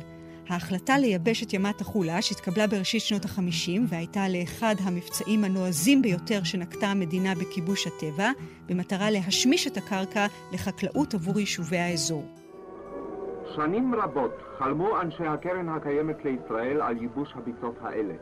ההחלטה 0.48 0.98
לייבש 0.98 1.42
את 1.42 1.53
ימת 1.53 1.81
החולה, 1.81 2.22
שהתקבלה 2.22 2.66
בראשית 2.66 3.03
שנות 3.03 3.24
ה-50 3.24 3.81
והייתה 3.88 4.29
לאחד 4.29 4.74
המבצעים 4.79 5.44
הנועזים 5.44 6.03
ביותר 6.03 6.44
שנקטה 6.44 6.87
המדינה 6.87 7.35
בכיבוש 7.35 7.87
הטבע, 7.87 8.31
במטרה 8.66 9.11
להשמיש 9.11 9.66
את 9.66 9.77
הקרקע 9.77 10.27
לחקלאות 10.53 11.14
עבור 11.14 11.40
יישובי 11.40 11.79
האזור. 11.79 12.38
שנים 13.59 13.94
רבות 13.94 14.33
חלמו 14.59 15.01
אנשי 15.01 15.27
הקרן 15.27 15.68
הקיימת 15.68 16.25
לישראל 16.25 16.83
על 16.83 16.97
ייבוש 16.97 17.29
הביצות 17.37 17.75
האלה, 17.81 18.14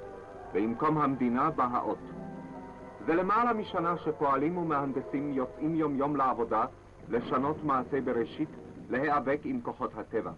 במקום 0.54 0.98
המדינה 0.98 1.50
בא 1.50 1.64
האות. 1.72 1.98
זה 3.06 3.14
למעלה 3.14 3.52
משנה 3.52 3.94
שפועלים 4.04 4.56
ומהנדסים 4.56 5.32
יוצאים 5.32 5.74
יום 5.74 5.96
יום 5.96 6.16
לעבודה, 6.16 6.64
לשנות 7.08 7.64
מעשה 7.64 8.00
בראשית, 8.00 8.48
להיאבק 8.90 9.38
עם 9.44 9.60
כוחות 9.62 9.90
הטבע. 9.96 10.30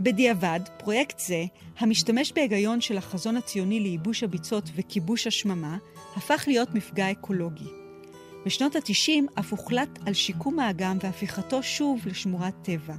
בדיעבד, 0.00 0.60
פרויקט 0.78 1.18
זה, 1.18 1.44
המשתמש 1.78 2.32
בהיגיון 2.32 2.80
של 2.80 2.98
החזון 2.98 3.36
הציוני 3.36 3.80
לייבוש 3.80 4.22
הביצות 4.22 4.64
וכיבוש 4.76 5.26
השממה, 5.26 5.76
הפך 6.16 6.44
להיות 6.46 6.68
מפגע 6.74 7.10
אקולוגי. 7.10 7.83
בשנות 8.46 8.76
ה-90 8.76 9.40
אף 9.40 9.50
הוחלט 9.50 9.98
על 10.06 10.14
שיקום 10.14 10.58
האגם 10.58 10.98
והפיכתו 11.02 11.62
שוב 11.62 12.00
לשמורת 12.06 12.54
טבע. 12.62 12.94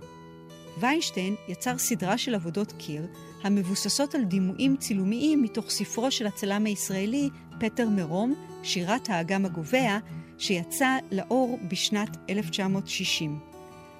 ויינשטיין 0.80 1.36
יצר 1.48 1.78
סדרה 1.78 2.18
של 2.18 2.36
עבודות 2.36 2.72
קיר 2.72 3.08
המבוססות 3.44 4.16
על 4.16 4.24
דימויים 4.24 4.78
צילומיים 4.78 5.42
מתוך 5.42 5.70
ספרו 5.70 6.12
של 6.12 6.28
הצלם 6.28 6.66
הישראלי 6.66 7.30
פטר 7.60 7.90
מרום, 7.90 8.34
שירת 8.64 9.10
האגם 9.10 9.46
הגובע, 9.46 9.98
שיצא 10.38 10.98
לאור 11.12 11.60
בשנת 11.68 12.18
1960. 12.30 13.40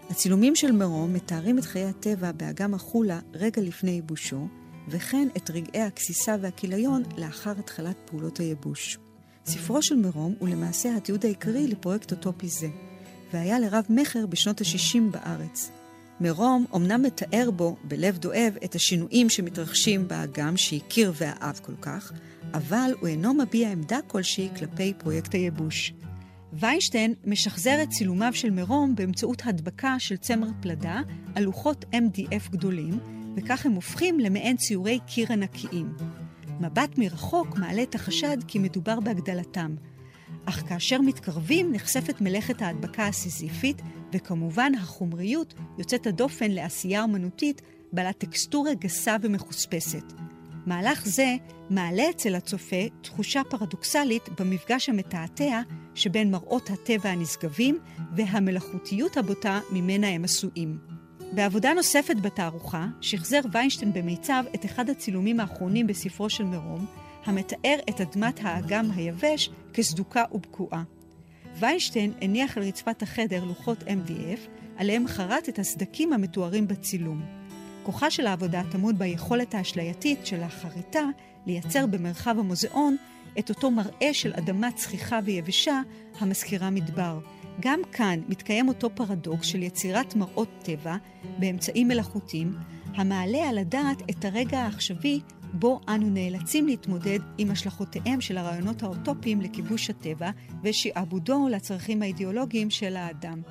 הצילומים 0.10 0.56
של 0.56 0.72
מרום 0.72 1.14
מתארים 1.14 1.58
את 1.58 1.64
חיי 1.64 1.86
הטבע 1.86 2.32
באגם 2.32 2.74
החולה 2.74 3.20
רגע 3.34 3.62
לפני 3.62 3.92
ייבושו, 3.92 4.48
וכן 4.88 5.28
את 5.38 5.50
רגעי 5.50 5.82
הגסיסה 5.82 6.36
והכיליון 6.42 7.04
לאחר 7.18 7.54
התחלת 7.60 7.96
פעולות 8.06 8.40
הייבוש. 8.40 9.05
ספרו 9.46 9.82
של 9.82 9.96
מרום 9.96 10.36
הוא 10.40 10.50
למעשה 10.50 10.98
התיעוד 10.98 11.26
העיקרי 11.26 11.68
לפרויקט 11.68 12.12
אוטופי 12.12 12.48
זה, 12.48 12.68
והיה 13.34 13.60
לרב 13.60 13.86
מכר 13.90 14.26
בשנות 14.26 14.62
ה-60 14.62 15.00
בארץ. 15.12 15.72
מרום 16.22 16.66
אמנם 16.76 17.02
מתאר 17.02 17.52
בו, 17.52 17.76
בלב 17.84 18.18
דואב, 18.18 18.58
את 18.64 18.76
השינויים 18.76 19.30
שמתרחשים 19.30 20.08
באגם 20.08 20.58
שהכיר 20.58 21.14
ואהב 21.16 21.60
כל 21.60 21.76
כך, 21.82 22.12
אבל 22.54 22.94
הוא 23.00 23.08
אינו 23.08 23.34
מביע 23.34 23.72
עמדה 23.72 24.00
כלשהי 24.08 24.50
כלפי 24.58 24.94
פרויקט 24.98 25.34
הייבוש. 25.34 25.94
ויינשטיין 26.54 27.14
משחזר 27.26 27.84
את 27.84 27.90
צילומיו 27.90 28.32
של 28.34 28.50
מרום 28.50 28.96
באמצעות 28.96 29.42
הדבקה 29.46 29.96
של 30.00 30.18
צמר 30.18 30.48
פלדה 30.62 31.02
על 31.36 31.44
לוחות 31.44 31.86
MDF 31.94 32.52
גדולים, 32.52 33.00
וכך 33.36 33.66
הם 33.66 33.72
הופכים 33.72 34.20
למעין 34.20 34.58
ציורי 34.58 35.00
קיר 35.08 35.28
ענקיים. 35.32 36.25
מבט 36.60 36.98
מרחוק 36.98 37.58
מעלה 37.58 37.84
את 37.84 37.96
החשד 37.96 38.38
כי 38.48 38.60
מדובר 38.60 39.00
בהגדלתם. 39.00 39.76
אך 40.46 40.64
כאשר 40.70 41.02
מתקרבים 41.02 41.72
נחשפת 41.72 42.22
מלאכת 42.22 42.62
ההדבקה 42.62 43.08
הסיזיפית, 43.08 43.82
וכמובן 44.14 44.72
החומריות 44.76 45.54
יוצאת 45.78 46.08
הדופן 46.08 46.52
לעשייה 46.52 47.04
אומנותית 47.04 47.62
בעלת 47.94 48.18
טקסטורה 48.18 48.74
גסה 48.74 49.16
ומחוספסת. 49.22 50.14
מהלך 50.66 51.06
זה 51.06 51.36
מעלה 51.70 52.10
אצל 52.10 52.36
הצופה 52.36 52.88
תחושה 53.02 53.42
פרדוקסלית 53.50 54.30
במפגש 54.40 54.90
המתעתע 54.90 55.62
שבין 55.96 56.32
מראות 56.32 56.70
הטבע 56.70 57.10
הנשגבים 57.10 57.80
והמלאכותיות 58.16 59.18
הבוטה 59.18 59.60
ממנה 59.72 60.08
הם 60.08 60.24
עשויים. 60.24 60.95
בעבודה 61.32 61.74
נוספת 61.74 62.16
בתערוכה, 62.22 62.88
שחזר 63.02 63.40
ויינשטיין 63.52 63.94
במיצב 63.94 64.44
את 64.56 64.66
אחד 64.66 64.90
הצילומים 64.90 65.40
האחרונים 65.40 65.88
בספרו 65.88 66.30
של 66.30 66.44
מרום, 66.44 66.86
המתאר 67.26 67.76
את 67.90 68.02
אדמת 68.02 68.40
האגם 68.44 68.92
היבש 68.96 69.50
כסדוקה 69.74 70.24
ובקועה. 70.32 70.84
ויינשטיין 71.60 72.14
הניח 72.22 72.58
על 72.58 72.64
רצפת 72.64 73.02
החדר 73.02 73.44
לוחות 73.44 73.84
MDF, 73.84 74.40
עליהם 74.78 75.08
חרט 75.08 75.50
את 75.50 75.60
הסדקים 75.60 76.14
המתוארים 76.14 76.68
בצילום. 76.68 77.22
כוחה 77.84 78.12
של 78.12 78.28
העבודה 78.28 78.62
טמון 78.72 78.98
ביכולת 78.98 79.54
האשלייתית 79.54 80.26
של 80.26 80.44
החריטה 80.44 81.04
לייצר 81.46 81.86
במרחב 81.86 82.40
המוזיאון 82.40 82.96
את 83.40 83.50
אותו 83.50 83.72
מראה 83.72 84.14
של 84.14 84.34
אדמה 84.34 84.72
צחיחה 84.72 85.20
ויבשה 85.26 85.82
המזכירה 86.20 86.70
מדבר. 86.70 87.20
גם 87.60 87.80
כאן 87.92 88.20
מתקיים 88.28 88.68
אותו 88.68 88.90
פרדוקס 88.96 89.48
של 89.48 89.64
יצירת 89.64 90.16
מראות 90.16 90.50
טבע 90.64 90.96
באמצעים 91.40 91.88
מלאכותיים, 91.88 92.54
המעלה 92.96 93.50
על 93.50 93.58
הדעת 93.58 94.02
את 94.10 94.26
הרגע 94.26 94.60
העכשווי 94.60 95.20
בו 95.54 95.80
אנו 95.88 96.10
נאלצים 96.10 96.68
להתמודד 96.68 97.20
עם 97.38 97.52
השלכותיהם 97.52 98.22
של 98.22 98.38
הרעיונות 98.38 98.84
האוטופיים 98.84 99.42
לכיבוש 99.42 99.90
הטבע 99.90 100.30
ושעבודו 100.64 101.48
לצרכים 101.52 102.02
האידיאולוגיים 102.02 102.70
של 102.70 102.96
האדם. 102.96 103.42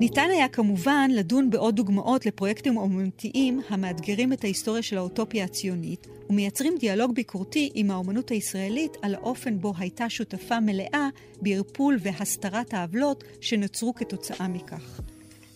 ניתן 0.00 0.28
היה 0.32 0.48
כמובן 0.48 1.10
לדון 1.14 1.50
בעוד 1.50 1.76
דוגמאות 1.76 2.26
לפרויקטים 2.26 2.76
אומנותיים 2.76 3.60
המאתגרים 3.68 4.32
את 4.32 4.44
ההיסטוריה 4.44 4.82
של 4.82 4.98
האוטופיה 4.98 5.44
הציונית 5.44 6.06
ומייצרים 6.30 6.74
דיאלוג 6.80 7.14
ביקורתי 7.14 7.70
עם 7.74 7.90
האומנות 7.90 8.28
הישראלית 8.28 8.96
על 9.02 9.14
האופן 9.14 9.58
בו 9.58 9.72
הייתה 9.78 10.10
שותפה 10.10 10.60
מלאה 10.60 11.08
בערפול 11.42 11.98
והסתרת 12.00 12.74
העוולות 12.74 13.24
שנוצרו 13.40 13.94
כתוצאה 13.94 14.48
מכך. 14.48 15.00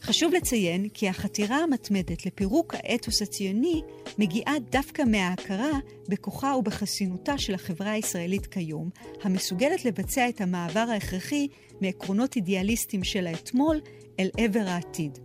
חשוב 0.02 0.32
לציין 0.32 0.88
כי 0.88 1.08
החתירה 1.08 1.56
המתמדת 1.56 2.26
לפירוק 2.26 2.74
האתוס 2.74 3.22
הציוני 3.22 3.82
מגיעה 4.18 4.54
דווקא 4.70 5.02
מההכרה 5.02 5.70
בכוחה 6.08 6.56
ובחסינותה 6.56 7.38
של 7.38 7.54
החברה 7.54 7.90
הישראלית 7.90 8.46
כיום, 8.46 8.90
המסוגלת 9.22 9.84
לבצע 9.84 10.28
את 10.28 10.40
המעבר 10.40 10.86
ההכרחי 10.92 11.48
מעקרונות 11.80 12.36
אידיאליסטיים 12.36 13.04
של 13.04 13.26
האתמול 13.26 13.80
אל 14.20 14.30
עבר 14.38 14.64
העתיד. 14.66 15.18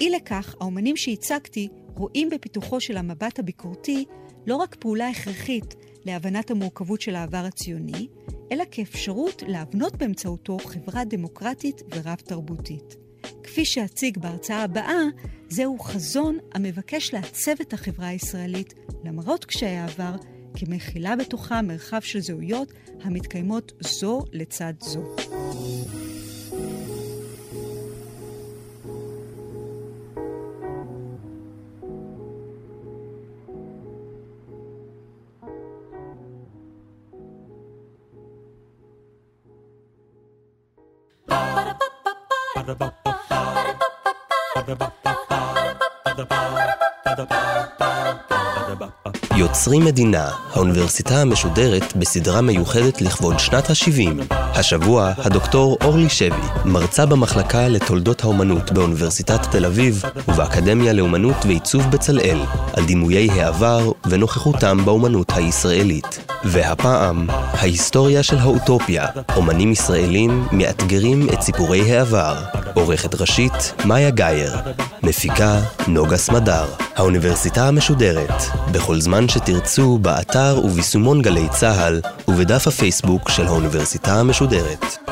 אי 0.00 0.10
לכך, 0.10 0.54
האומנים 0.60 0.96
שהצגתי 0.96 1.68
רואים 1.96 2.30
בפיתוחו 2.30 2.80
של 2.80 2.96
המבט 2.96 3.38
הביקורתי 3.38 4.04
לא 4.46 4.56
רק 4.56 4.76
פעולה 4.78 5.08
הכרחית 5.08 5.74
להבנת 6.04 6.50
המורכבות 6.50 7.00
של 7.00 7.14
העבר 7.14 7.44
הציוני, 7.46 8.08
אלא 8.52 8.64
כאפשרות 8.70 9.42
להבנות 9.46 9.96
באמצעותו 9.96 10.58
חברה 10.58 11.04
דמוקרטית 11.04 11.82
ורב-תרבותית. 11.90 13.09
כפי 13.52 13.64
שאציג 13.64 14.18
בהרצאה 14.18 14.62
הבאה, 14.62 15.02
זהו 15.48 15.78
חזון 15.78 16.38
המבקש 16.54 17.14
לעצב 17.14 17.50
את 17.60 17.72
החברה 17.72 18.08
הישראלית, 18.08 18.74
למרות 19.04 19.44
קשיי 19.44 19.76
העבר, 19.76 20.14
כמכילה 20.54 21.16
בתוכה 21.16 21.62
מרחב 21.62 22.00
של 22.00 22.20
זהויות 22.20 22.72
המתקיימות 23.02 23.72
זו 23.80 24.24
לצד 24.32 24.72
זו. 24.80 25.16
Ba-da-ba-ba-ba 41.28 42.99
יוצרים 49.36 49.84
מדינה, 49.84 50.28
האוניברסיטה 50.52 51.20
המשודרת 51.20 51.96
בסדרה 51.96 52.40
מיוחדת 52.40 53.02
לכבוד 53.02 53.38
שנת 53.38 53.70
ה-70. 53.70 54.34
השבוע, 54.34 55.12
הדוקטור 55.18 55.78
אורלי 55.84 56.08
שבי, 56.08 56.46
מרצה 56.64 57.06
במחלקה 57.06 57.68
לתולדות 57.68 58.24
האומנות 58.24 58.72
באוניברסיטת 58.72 59.46
תל 59.50 59.64
אביב 59.64 60.02
ובאקדמיה 60.28 60.92
לאומנות 60.92 61.36
ועיצוב 61.46 61.90
בצלאל, 61.90 62.38
על 62.72 62.84
דימויי 62.84 63.30
העבר 63.30 63.92
ונוכחותם 64.06 64.84
באומנות 64.84 65.32
הישראלית. 65.34 66.30
והפעם, 66.44 67.26
ההיסטוריה 67.30 68.22
של 68.22 68.38
האוטופיה, 68.38 69.06
אומנים 69.36 69.72
ישראלים 69.72 70.44
מאתגרים 70.52 71.28
את 71.32 71.40
סיפורי 71.40 71.92
העבר. 71.92 72.59
עורכת 72.74 73.20
ראשית, 73.20 73.72
מאיה 73.84 74.10
גאייר. 74.10 74.52
מפיקה, 75.02 75.60
נוגה 75.88 76.16
סמדר. 76.16 76.64
האוניברסיטה 76.96 77.68
המשודרת, 77.68 78.42
בכל 78.72 79.00
זמן 79.00 79.28
שתרצו, 79.28 79.98
באתר 79.98 80.60
וביישומון 80.64 81.22
גלי 81.22 81.48
צה"ל, 81.50 82.00
ובדף 82.28 82.66
הפייסבוק 82.66 83.28
של 83.30 83.46
האוניברסיטה 83.46 84.20
המשודרת. 84.20 85.09